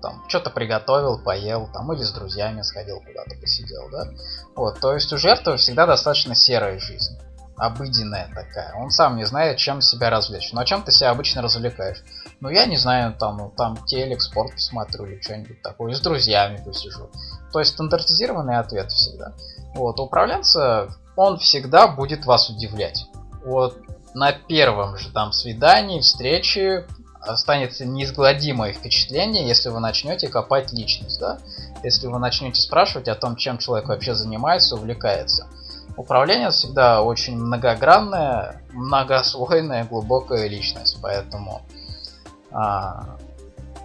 там, 0.00 0.22
что-то 0.28 0.50
приготовил, 0.50 1.18
поел, 1.18 1.68
там, 1.72 1.92
или 1.92 2.02
с 2.04 2.12
друзьями 2.12 2.62
сходил 2.62 3.00
куда-то, 3.00 3.34
посидел, 3.40 3.88
да. 3.90 4.06
Вот, 4.54 4.78
то 4.78 4.94
есть 4.94 5.12
у 5.12 5.18
жертвы 5.18 5.56
всегда 5.56 5.86
достаточно 5.86 6.36
серая 6.36 6.78
жизнь, 6.78 7.18
обыденная 7.56 8.28
такая. 8.32 8.74
Он 8.76 8.90
сам 8.90 9.16
не 9.16 9.24
знает, 9.24 9.56
чем 9.56 9.80
себя 9.80 10.08
развлечь. 10.08 10.52
Но 10.52 10.62
чем 10.62 10.82
ты 10.82 10.92
себя 10.92 11.10
обычно 11.10 11.42
развлекаешь? 11.42 12.04
Ну, 12.40 12.50
я 12.50 12.66
не 12.66 12.76
знаю, 12.76 13.14
там, 13.14 13.38
ну, 13.38 13.50
там, 13.56 13.76
телек, 13.86 14.22
спорт 14.22 14.52
посмотрю 14.52 15.06
или 15.06 15.20
что-нибудь 15.20 15.60
такое, 15.62 15.92
с 15.92 16.00
друзьями 16.00 16.62
посижу. 16.64 17.10
То 17.52 17.58
есть 17.58 17.72
стандартизированный 17.72 18.58
ответ 18.58 18.92
всегда. 18.92 19.32
Вот, 19.74 19.98
управленца, 19.98 20.88
он 21.16 21.38
всегда 21.38 21.88
будет 21.88 22.26
вас 22.26 22.50
удивлять. 22.50 23.06
Вот 23.44 23.78
на 24.14 24.32
первом 24.32 24.96
же 24.96 25.10
там 25.10 25.32
свидании, 25.32 26.00
встрече 26.00 26.86
останется 27.20 27.84
неизгладимое 27.84 28.72
впечатление, 28.72 29.46
если 29.46 29.68
вы 29.68 29.80
начнете 29.80 30.28
копать 30.28 30.72
личность, 30.72 31.18
да? 31.18 31.38
Если 31.82 32.06
вы 32.06 32.18
начнете 32.18 32.60
спрашивать 32.60 33.08
о 33.08 33.14
том, 33.14 33.36
чем 33.36 33.58
человек 33.58 33.88
вообще 33.88 34.14
занимается, 34.14 34.76
увлекается. 34.76 35.48
Управление 35.96 36.50
всегда 36.50 37.02
очень 37.02 37.36
многогранная, 37.36 38.62
многослойная, 38.72 39.84
глубокая 39.84 40.46
личность, 40.46 40.98
поэтому 41.00 41.62
а, 42.50 43.16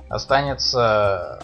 останется 0.10 1.39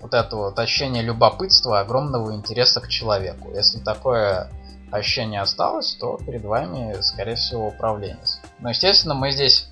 вот 0.00 0.14
это 0.14 0.36
вот 0.36 0.58
ощущение 0.58 1.02
любопытства, 1.02 1.80
огромного 1.80 2.34
интереса 2.34 2.80
к 2.80 2.88
человеку. 2.88 3.50
Если 3.54 3.78
такое 3.80 4.50
ощущение 4.94 5.40
осталось, 5.40 5.96
то 6.00 6.18
перед 6.18 6.42
вами, 6.44 7.00
скорее 7.02 7.36
всего, 7.36 7.68
управленец. 7.68 8.40
Но, 8.60 8.70
естественно, 8.70 9.14
мы 9.14 9.30
здесь 9.30 9.68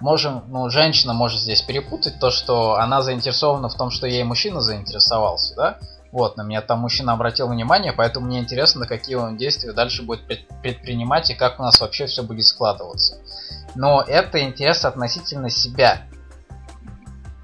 можем, 0.00 0.44
ну, 0.48 0.68
женщина 0.70 1.12
может 1.12 1.40
здесь 1.40 1.62
перепутать 1.62 2.18
то, 2.18 2.30
что 2.30 2.74
она 2.74 3.02
заинтересована 3.02 3.68
в 3.68 3.74
том, 3.74 3.90
что 3.90 4.06
ей 4.06 4.24
мужчина 4.24 4.60
заинтересовался, 4.60 5.54
да? 5.54 5.78
Вот, 6.10 6.36
на 6.38 6.42
меня 6.42 6.62
там 6.62 6.80
мужчина 6.80 7.12
обратил 7.12 7.48
внимание, 7.48 7.92
поэтому 7.92 8.26
мне 8.26 8.38
интересно, 8.38 8.86
какие 8.86 9.16
он 9.16 9.36
действия 9.36 9.72
дальше 9.72 10.02
будет 10.02 10.26
предпринимать 10.26 11.28
и 11.30 11.34
как 11.34 11.60
у 11.60 11.62
нас 11.62 11.80
вообще 11.80 12.06
все 12.06 12.22
будет 12.22 12.46
складываться. 12.46 13.18
Но 13.74 14.02
это 14.02 14.40
интерес 14.42 14.84
относительно 14.84 15.50
себя. 15.50 16.02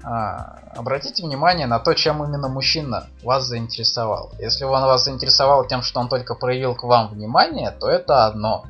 А, 0.07 0.59
обратите 0.75 1.23
внимание 1.23 1.65
на 1.65 1.79
то, 1.79 1.95
чем 1.95 2.23
именно 2.23 2.47
мужчина 2.47 3.07
вас 3.23 3.45
заинтересовал. 3.45 4.31
Если 4.37 4.63
он 4.63 4.83
вас 4.83 5.03
заинтересовал 5.03 5.65
тем, 5.65 5.81
что 5.81 5.99
он 5.99 6.09
только 6.09 6.35
проявил 6.35 6.75
к 6.75 6.83
вам 6.83 7.07
внимание, 7.07 7.71
то 7.71 7.89
это 7.89 8.27
одно. 8.27 8.65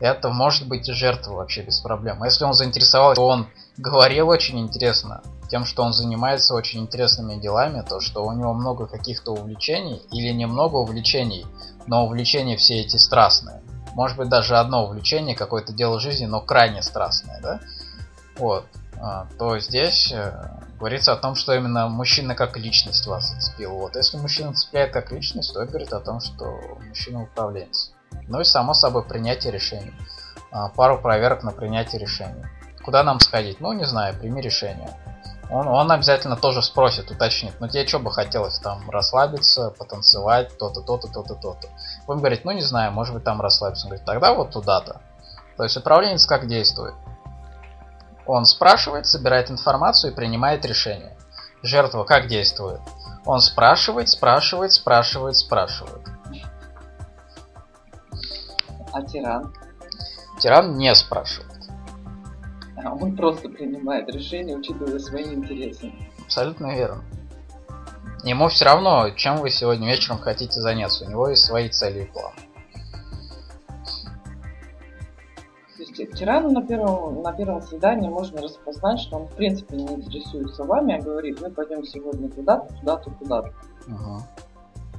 Это 0.00 0.28
может 0.28 0.66
быть 0.66 0.88
и 0.88 0.92
жертва 0.92 1.34
вообще 1.34 1.62
без 1.62 1.80
проблем. 1.80 2.22
Если 2.24 2.44
он 2.44 2.52
заинтересовал, 2.52 3.14
то 3.14 3.26
он 3.26 3.46
говорил 3.78 4.28
очень 4.28 4.58
интересно, 4.58 5.22
тем, 5.48 5.64
что 5.64 5.84
он 5.84 5.92
занимается 5.92 6.54
очень 6.54 6.80
интересными 6.80 7.40
делами, 7.40 7.84
то, 7.88 8.00
что 8.00 8.24
у 8.24 8.32
него 8.32 8.52
много 8.52 8.88
каких-то 8.88 9.32
увлечений, 9.32 10.02
или 10.10 10.32
немного 10.32 10.76
увлечений, 10.76 11.46
но 11.86 12.04
увлечения 12.04 12.56
все 12.56 12.80
эти 12.80 12.96
страстные. 12.96 13.62
Может 13.94 14.16
быть 14.16 14.28
даже 14.28 14.56
одно 14.58 14.84
увлечение, 14.84 15.36
какое-то 15.36 15.72
дело 15.72 16.00
жизни, 16.00 16.26
но 16.26 16.40
крайне 16.40 16.82
страстное, 16.82 17.40
да? 17.40 17.60
Вот. 18.36 18.66
А, 19.00 19.26
то 19.38 19.58
здесь 19.58 20.12
э, 20.12 20.32
говорится 20.78 21.12
о 21.12 21.16
том, 21.16 21.34
что 21.34 21.54
именно 21.54 21.88
мужчина 21.88 22.34
как 22.34 22.56
личность 22.56 23.06
вас 23.06 23.28
зацепил. 23.30 23.72
Вот. 23.74 23.96
Если 23.96 24.16
мужчина 24.16 24.54
цепляет 24.54 24.92
как 24.92 25.12
личность, 25.12 25.52
то 25.52 25.64
говорит 25.64 25.92
о 25.92 26.00
том, 26.00 26.20
что 26.20 26.58
мужчина 26.86 27.22
управленец. 27.22 27.92
Ну 28.28 28.40
и 28.40 28.44
само 28.44 28.74
собой 28.74 29.04
принятие 29.04 29.52
решений. 29.52 29.92
А, 30.50 30.68
пару 30.68 30.98
проверок 30.98 31.42
на 31.42 31.52
принятие 31.52 32.00
решений. 32.00 32.44
Куда 32.84 33.02
нам 33.02 33.20
сходить? 33.20 33.60
Ну, 33.60 33.72
не 33.72 33.84
знаю, 33.84 34.18
прими 34.18 34.40
решение. 34.40 34.90
Он, 35.50 35.68
он 35.68 35.90
обязательно 35.92 36.36
тоже 36.36 36.60
спросит, 36.60 37.10
уточнит, 37.10 37.54
ну 37.60 37.68
тебе 37.68 37.86
что 37.86 38.00
бы 38.00 38.10
хотелось 38.10 38.58
там 38.58 38.90
расслабиться, 38.90 39.70
потанцевать, 39.70 40.58
то-то, 40.58 40.80
то-то, 40.80 41.06
то-то, 41.06 41.34
то-то. 41.34 41.68
Вы 42.08 42.16
говорит, 42.16 42.44
ну 42.44 42.50
не 42.50 42.62
знаю, 42.62 42.90
может 42.90 43.14
быть 43.14 43.22
там 43.22 43.40
расслабиться. 43.40 43.86
Он 43.86 43.90
говорит, 43.90 44.06
тогда 44.06 44.34
вот 44.34 44.50
туда-то. 44.50 45.00
То 45.56 45.62
есть 45.62 45.76
управленец 45.76 46.26
как 46.26 46.48
действует? 46.48 46.94
Он 48.26 48.44
спрашивает, 48.44 49.06
собирает 49.06 49.50
информацию 49.50 50.12
и 50.12 50.14
принимает 50.14 50.64
решение. 50.64 51.16
Жертва 51.62 52.04
как 52.04 52.26
действует? 52.26 52.80
Он 53.24 53.40
спрашивает, 53.40 54.08
спрашивает, 54.08 54.72
спрашивает, 54.72 55.36
спрашивает. 55.36 56.02
А 58.92 59.02
тиран? 59.02 59.54
Тиран 60.40 60.76
не 60.76 60.94
спрашивает. 60.94 61.52
А 62.84 62.92
он 62.92 63.16
просто 63.16 63.48
принимает 63.48 64.08
решение, 64.08 64.56
учитывая 64.56 64.98
свои 64.98 65.34
интересы. 65.34 65.92
Абсолютно 66.24 66.74
верно. 66.74 67.02
Ему 68.22 68.48
все 68.48 68.64
равно, 68.64 69.10
чем 69.10 69.36
вы 69.36 69.50
сегодня 69.50 69.88
вечером 69.88 70.18
хотите 70.18 70.60
заняться. 70.60 71.04
У 71.04 71.08
него 71.08 71.28
есть 71.28 71.44
свои 71.44 71.68
цели 71.68 72.02
и 72.02 72.06
планы. 72.06 72.36
Тирану 76.04 76.50
на 76.50 76.62
первом, 76.66 77.22
на 77.22 77.32
первом 77.32 77.62
свидании 77.62 78.08
можно 78.08 78.42
распознать, 78.42 79.00
что 79.00 79.16
он 79.16 79.26
в 79.26 79.32
принципе 79.32 79.76
не 79.76 79.94
интересуется 79.94 80.64
вами, 80.64 80.98
а 80.98 81.02
говорит, 81.02 81.40
мы 81.40 81.50
пойдем 81.50 81.84
сегодня 81.84 82.30
туда-то, 82.30 82.74
туда-то, 82.74 83.10
туда-то. 83.10 83.52
Ага. 83.88 84.22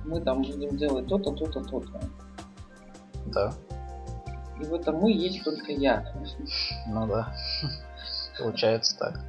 Мы 0.05 0.21
там 0.21 0.41
будем 0.41 0.77
делать 0.77 1.07
то-то, 1.07 1.31
то-то, 1.31 1.61
то-то. 1.63 2.01
Да. 3.27 3.53
И 4.59 4.65
в 4.65 4.73
этом 4.73 4.95
мы 4.95 5.11
есть 5.11 5.43
только 5.43 5.71
я. 5.71 6.03
Ну 6.87 7.07
да. 7.07 7.35
Получается 8.39 8.97
так. 8.97 9.19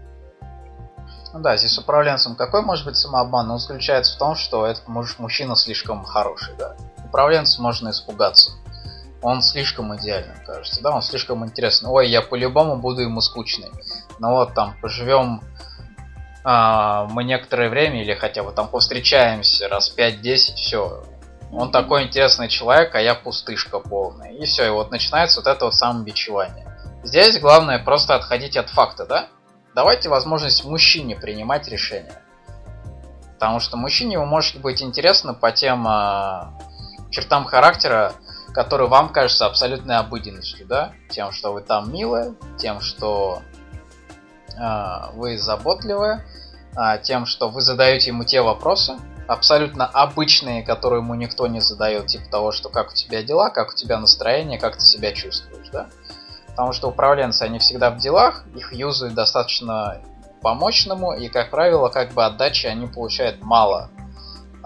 Ну 1.34 1.40
да, 1.40 1.56
здесь 1.56 1.76
управленцем 1.78 2.36
какой 2.36 2.62
может 2.62 2.86
быть 2.86 2.96
самообман? 2.96 3.50
Он 3.50 3.58
заключается 3.58 4.16
в 4.16 4.18
том, 4.18 4.34
что 4.34 4.66
этот 4.66 4.88
муж, 4.88 5.18
мужчина 5.18 5.56
слишком 5.56 6.04
хороший, 6.04 6.54
да. 6.56 6.74
Управленцем 7.04 7.62
можно 7.62 7.90
испугаться. 7.90 8.52
Он 9.20 9.42
слишком 9.42 9.96
идеальный, 9.96 10.36
кажется, 10.46 10.80
да, 10.82 10.94
он 10.94 11.02
слишком 11.02 11.44
интересный. 11.44 11.90
Ой, 11.90 12.08
я 12.08 12.22
по-любому 12.22 12.76
буду 12.76 13.02
ему 13.02 13.20
скучный. 13.20 13.70
Ну 14.18 14.30
вот 14.30 14.54
там 14.54 14.76
поживем 14.80 15.42
а, 16.44 17.06
мы 17.10 17.24
некоторое 17.24 17.68
время 17.68 18.02
или 18.02 18.14
хотя 18.14 18.42
бы 18.42 18.52
там 18.52 18.68
повстречаемся 18.68 19.68
раз 19.68 19.92
5-10, 19.96 20.54
все. 20.54 21.04
Он 21.52 21.70
такой 21.70 22.04
интересный 22.04 22.48
человек, 22.48 22.94
а 22.94 23.00
я 23.00 23.14
пустышка 23.14 23.80
полная. 23.80 24.32
И 24.32 24.44
все, 24.44 24.66
и 24.66 24.70
вот 24.70 24.90
начинается 24.90 25.40
вот 25.40 25.46
это 25.46 25.66
вот 25.66 25.74
самобичевание. 25.74 26.66
Здесь 27.02 27.38
главное 27.40 27.78
просто 27.78 28.14
отходить 28.14 28.56
от 28.56 28.70
факта, 28.70 29.06
да? 29.06 29.28
Давайте 29.74 30.08
возможность 30.08 30.64
мужчине 30.64 31.16
принимать 31.16 31.68
решения. 31.68 32.22
Потому 33.34 33.60
что 33.60 33.76
мужчине 33.76 34.18
вы 34.18 34.26
может 34.26 34.60
быть 34.60 34.82
интересно 34.82 35.32
по 35.32 35.52
тем 35.52 35.86
э, 35.86 36.46
чертам 37.10 37.44
характера, 37.44 38.14
которые 38.53 38.88
вам 38.88 39.11
кажутся 39.11 39.46
абсолютной 39.46 39.96
обыденностью, 39.96 40.66
да? 40.66 40.92
Тем, 41.11 41.32
что 41.32 41.53
вы 41.53 41.61
там 41.61 41.92
милая, 41.92 42.34
тем, 42.59 42.80
что 42.80 43.42
э, 44.57 45.12
вы 45.14 45.38
заботливая, 45.38 46.24
э, 46.76 46.99
тем, 47.03 47.26
что 47.26 47.49
вы 47.49 47.61
задаете 47.61 48.09
ему 48.09 48.24
те 48.24 48.40
вопросы, 48.40 48.96
абсолютно 49.26 49.86
обычные, 49.86 50.62
которые 50.62 51.01
ему 51.01 51.14
никто 51.14 51.46
не 51.46 51.61
задает, 51.61 52.07
типа 52.07 52.28
того, 52.30 52.53
что 52.53 52.70
как 52.70 52.90
у 52.90 52.94
тебя 52.94 53.22
дела, 53.22 53.51
как 53.51 53.70
у 53.70 53.74
тебя 53.74 53.99
настроение, 53.99 54.59
как 54.59 54.76
ты 54.76 54.84
себя 54.84 55.12
чувствуешь, 55.12 55.68
да? 55.70 55.88
Потому 56.49 56.72
что 56.72 56.88
управленцы, 56.88 57.42
они 57.42 57.59
всегда 57.59 57.90
в 57.90 57.99
делах, 57.99 58.44
их 58.57 58.72
юзают 58.72 59.14
достаточно 59.14 60.01
по-мощному, 60.40 61.12
и, 61.12 61.28
как 61.28 61.51
правило, 61.51 61.88
как 61.88 62.12
бы 62.12 62.24
отдачи 62.24 62.66
они 62.66 62.86
получают 62.86 63.42
мало. 63.42 63.90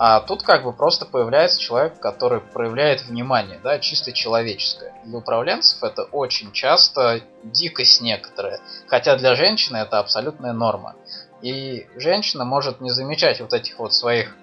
А 0.05 0.18
тут 0.18 0.42
как 0.42 0.64
бы 0.64 0.72
просто 0.72 1.07
появляется 1.07 1.61
человек, 1.61 2.00
который 2.00 2.40
проявляет 2.40 3.03
внимание, 3.03 3.61
да, 3.62 3.78
чисто 3.78 4.12
человеческое. 4.12 4.92
Для 5.05 5.18
управленцев 5.18 5.80
это 5.80 6.03
очень 6.03 6.50
часто 6.50 7.20
дикость 7.44 8.00
некоторая, 8.00 8.59
хотя 8.88 9.14
для 9.14 9.36
женщины 9.36 9.76
это 9.76 10.00
абсолютная 10.00 10.55
норма. 10.55 10.96
И 11.40 11.86
женщина 11.94 12.44
может 12.44 12.80
не 12.80 12.90
замечать 12.90 13.40
вот 13.40 13.53
этих 13.53 13.78
вот 13.78 13.94
своих 13.94 14.36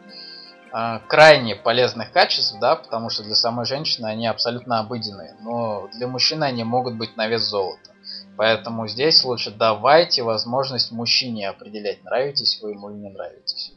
э, 0.72 1.00
крайне 1.10 1.58
полезных 1.58 2.14
качеств, 2.14 2.56
да, 2.62 2.78
потому 2.78 3.10
что 3.10 3.24
для 3.24 3.36
самой 3.36 3.66
женщины 3.66 4.06
они 4.06 4.28
абсолютно 4.28 4.80
обыденные, 4.80 5.36
но 5.42 5.90
для 5.92 6.08
мужчины 6.08 6.46
они 6.46 6.64
могут 6.64 6.96
быть 6.96 7.18
на 7.18 7.28
вес 7.28 7.42
золота. 7.42 7.92
Поэтому 8.38 8.88
здесь 8.88 9.26
лучше 9.26 9.52
давайте 9.52 10.24
возможность 10.24 10.94
мужчине 10.94 11.50
определять, 11.50 12.02
нравитесь 12.06 12.62
вы 12.62 12.72
ему 12.72 12.92
или 12.92 13.00
не 13.00 13.10
нравитесь. 13.10 13.74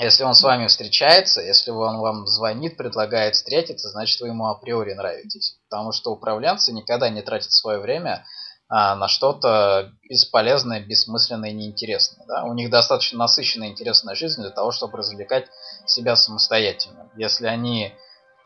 Если 0.00 0.24
он 0.24 0.34
с 0.34 0.42
вами 0.42 0.66
встречается, 0.66 1.42
если 1.42 1.70
он 1.70 1.98
вам 1.98 2.26
звонит, 2.26 2.78
предлагает 2.78 3.34
встретиться, 3.34 3.90
значит 3.90 4.18
вы 4.22 4.28
ему 4.28 4.46
априори 4.46 4.94
нравитесь. 4.94 5.58
Потому 5.68 5.92
что 5.92 6.10
управленцы 6.10 6.72
никогда 6.72 7.10
не 7.10 7.20
тратят 7.20 7.52
свое 7.52 7.78
время 7.80 8.24
а, 8.70 8.94
на 8.96 9.08
что-то 9.08 9.92
бесполезное, 10.08 10.80
бессмысленное 10.80 11.50
и 11.50 11.52
неинтересное. 11.52 12.26
Да? 12.26 12.44
У 12.44 12.54
них 12.54 12.70
достаточно 12.70 13.18
насыщенная 13.18 13.68
интересная 13.68 14.14
жизнь 14.14 14.40
для 14.40 14.50
того, 14.50 14.70
чтобы 14.72 14.96
развлекать 14.96 15.48
себя 15.84 16.16
самостоятельно. 16.16 17.10
Если 17.14 17.46
они 17.46 17.92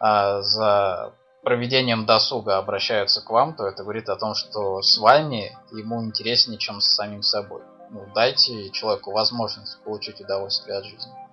а, 0.00 0.42
за 0.42 1.12
проведением 1.44 2.04
досуга 2.04 2.58
обращаются 2.58 3.20
к 3.20 3.30
вам, 3.30 3.54
то 3.54 3.68
это 3.68 3.84
говорит 3.84 4.08
о 4.08 4.16
том, 4.16 4.34
что 4.34 4.82
с 4.82 4.98
вами 4.98 5.56
ему 5.70 6.02
интереснее, 6.02 6.58
чем 6.58 6.80
с 6.80 6.96
самим 6.96 7.22
собой. 7.22 7.62
Ну, 7.90 8.08
дайте 8.12 8.70
человеку 8.70 9.12
возможность 9.12 9.78
получить 9.84 10.20
удовольствие 10.20 10.78
от 10.78 10.84
жизни. 10.84 11.23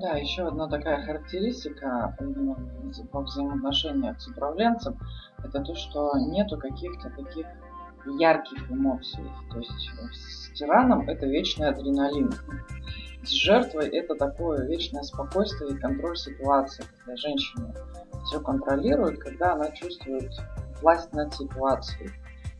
Да, 0.00 0.12
еще 0.16 0.46
одна 0.46 0.68
такая 0.68 1.04
характеристика 1.04 2.16
во 3.12 3.20
взаимоотношениях 3.20 4.20
с 4.20 4.28
управленцем, 4.28 4.98
это 5.42 5.60
то, 5.60 5.74
что 5.74 6.12
нету 6.18 6.56
каких-то 6.56 7.10
таких 7.10 7.46
ярких 8.06 8.70
эмоций. 8.70 9.24
То 9.50 9.58
есть 9.58 9.72
с 10.12 10.52
тираном 10.52 11.08
это 11.08 11.26
вечный 11.26 11.68
адреналин. 11.68 12.32
С 13.24 13.30
жертвой 13.30 13.88
это 13.88 14.14
такое 14.14 14.64
вечное 14.66 15.02
спокойствие 15.02 15.72
и 15.72 15.78
контроль 15.78 16.16
ситуации, 16.16 16.84
когда 16.98 17.16
женщина 17.16 17.74
все 18.24 18.40
контролирует, 18.40 19.18
когда 19.18 19.54
она 19.54 19.70
чувствует 19.72 20.32
власть 20.80 21.12
над 21.12 21.34
ситуацией. 21.34 22.10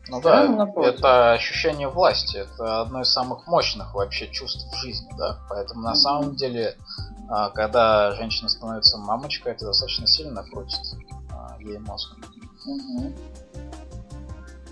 Ну 0.09 0.21
да, 0.21 0.47
напротив. 0.47 0.95
это 0.95 1.33
ощущение 1.33 1.87
власти, 1.87 2.37
это 2.37 2.81
одно 2.81 3.01
из 3.01 3.11
самых 3.11 3.45
мощных 3.47 3.93
вообще 3.93 4.27
чувств 4.31 4.65
в 4.71 4.75
жизни, 4.77 5.09
да. 5.17 5.37
Поэтому 5.49 5.81
на 5.81 5.91
mm-hmm. 5.91 5.95
самом 5.95 6.35
деле, 6.35 6.75
а, 7.29 7.49
когда 7.51 8.11
женщина 8.15 8.49
становится 8.49 8.97
мамочкой, 8.97 9.53
это 9.53 9.65
достаточно 9.65 10.07
сильно 10.07 10.43
крутит 10.43 10.79
а, 11.31 11.57
ей 11.59 11.77
мозг. 11.77 12.15
Угу. 12.65 13.13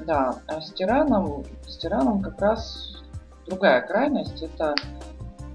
Да, 0.06 0.40
а 0.48 0.62
с 0.62 0.72
тираном, 0.74 1.46
с 1.68 1.78
тираном 1.78 2.22
как 2.22 2.40
раз 2.42 2.98
другая 3.46 3.82
крайность, 3.82 4.42
это 4.42 4.76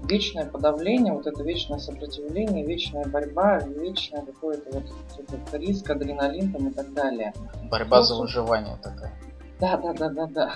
вечное 0.03 0.45
подавление, 0.45 1.13
вот 1.13 1.27
это 1.27 1.43
вечное 1.43 1.79
сопротивление, 1.79 2.65
вечная 2.65 3.05
борьба, 3.05 3.59
вечное 3.59 4.25
какое-то 4.25 4.69
вот, 4.71 4.83
вот 5.17 5.53
риск, 5.53 5.89
адреналин 5.89 6.51
там 6.51 6.69
и 6.69 6.73
так 6.73 6.93
далее. 6.93 7.33
Борьба 7.69 7.97
ну, 7.97 8.03
за 8.03 8.15
выживание 8.15 8.77
такая. 8.81 9.13
Да, 9.59 9.77
да, 9.77 9.93
да, 9.93 10.09
да, 10.09 10.27
да. 10.27 10.53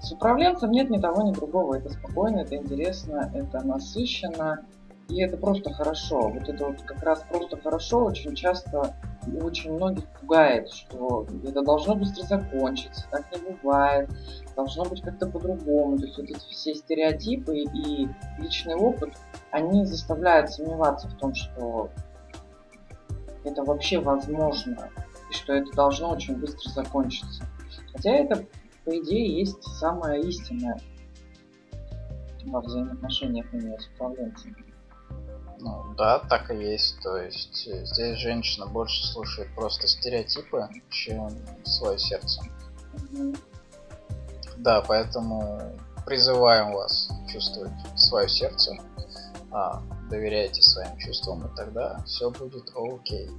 С 0.00 0.12
управленцем 0.12 0.70
нет 0.70 0.88
ни 0.88 0.98
того, 0.98 1.22
ни 1.22 1.32
другого. 1.32 1.74
Это 1.76 1.90
спокойно, 1.90 2.40
это 2.40 2.56
интересно, 2.56 3.30
это 3.34 3.62
насыщенно. 3.62 4.64
И 5.10 5.22
это 5.22 5.36
просто 5.36 5.72
хорошо. 5.72 6.28
Вот 6.28 6.48
это 6.48 6.66
вот 6.66 6.82
как 6.82 7.02
раз 7.02 7.24
просто 7.28 7.56
хорошо 7.56 8.04
очень 8.04 8.34
часто 8.34 8.94
очень 9.42 9.72
многих 9.72 10.06
пугает, 10.20 10.70
что 10.70 11.26
это 11.44 11.62
должно 11.62 11.94
быстро 11.94 12.22
закончиться, 12.22 13.06
так 13.10 13.26
не 13.32 13.54
бывает, 13.54 14.08
должно 14.56 14.84
быть 14.84 15.02
как-то 15.02 15.28
по-другому. 15.28 15.98
То 15.98 16.06
есть 16.06 16.16
вот 16.16 16.30
эти 16.30 16.38
все 16.50 16.74
стереотипы 16.74 17.58
и 17.58 18.08
личный 18.38 18.76
опыт, 18.76 19.14
они 19.50 19.84
заставляют 19.84 20.50
сомневаться 20.50 21.08
в 21.08 21.16
том, 21.16 21.34
что 21.34 21.90
это 23.44 23.64
вообще 23.64 23.98
возможно, 23.98 24.88
и 25.30 25.34
что 25.34 25.54
это 25.54 25.70
должно 25.72 26.10
очень 26.10 26.36
быстро 26.36 26.70
закончиться. 26.70 27.44
Хотя 27.92 28.12
это, 28.12 28.44
по 28.84 28.96
идее, 28.96 29.40
есть 29.40 29.62
самое 29.62 30.22
истинное 30.22 30.78
во 32.44 32.60
взаимоотношениях 32.60 33.52
именно 33.52 33.78
с 33.78 33.88
управленцем. 33.88 34.56
Ну 35.60 35.94
да, 35.96 36.18
так 36.18 36.50
и 36.50 36.56
есть. 36.56 37.00
То 37.02 37.16
есть 37.16 37.68
э, 37.68 37.84
здесь 37.84 38.18
женщина 38.18 38.66
больше 38.66 39.06
слушает 39.06 39.54
просто 39.54 39.86
стереотипы, 39.86 40.68
чем 40.88 41.30
свое 41.64 41.98
сердце. 41.98 42.42
Да, 44.56 44.82
поэтому 44.82 45.78
призываем 46.06 46.72
вас 46.72 47.10
чувствовать 47.28 47.72
свое 47.96 48.28
сердце, 48.28 48.76
а, 49.52 49.82
доверяйте 50.10 50.62
своим 50.62 50.96
чувствам, 50.98 51.46
и 51.46 51.56
тогда 51.56 52.02
все 52.04 52.30
будет 52.30 52.70
окей. 52.74 53.30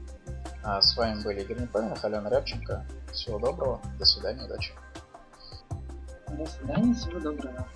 А 0.63 0.81
с 0.81 0.95
вами 0.95 1.21
были 1.23 1.41
Игорь 1.41 1.61
Непоминов, 1.61 2.03
Алена 2.05 2.29
Рябченко. 2.29 2.85
Всего 3.13 3.39
доброго, 3.39 3.81
до 3.99 4.05
свидания, 4.05 4.43
удачи. 4.45 4.71
До 6.29 6.45
свидания, 6.45 6.93
всего 6.93 7.19
доброго. 7.19 7.67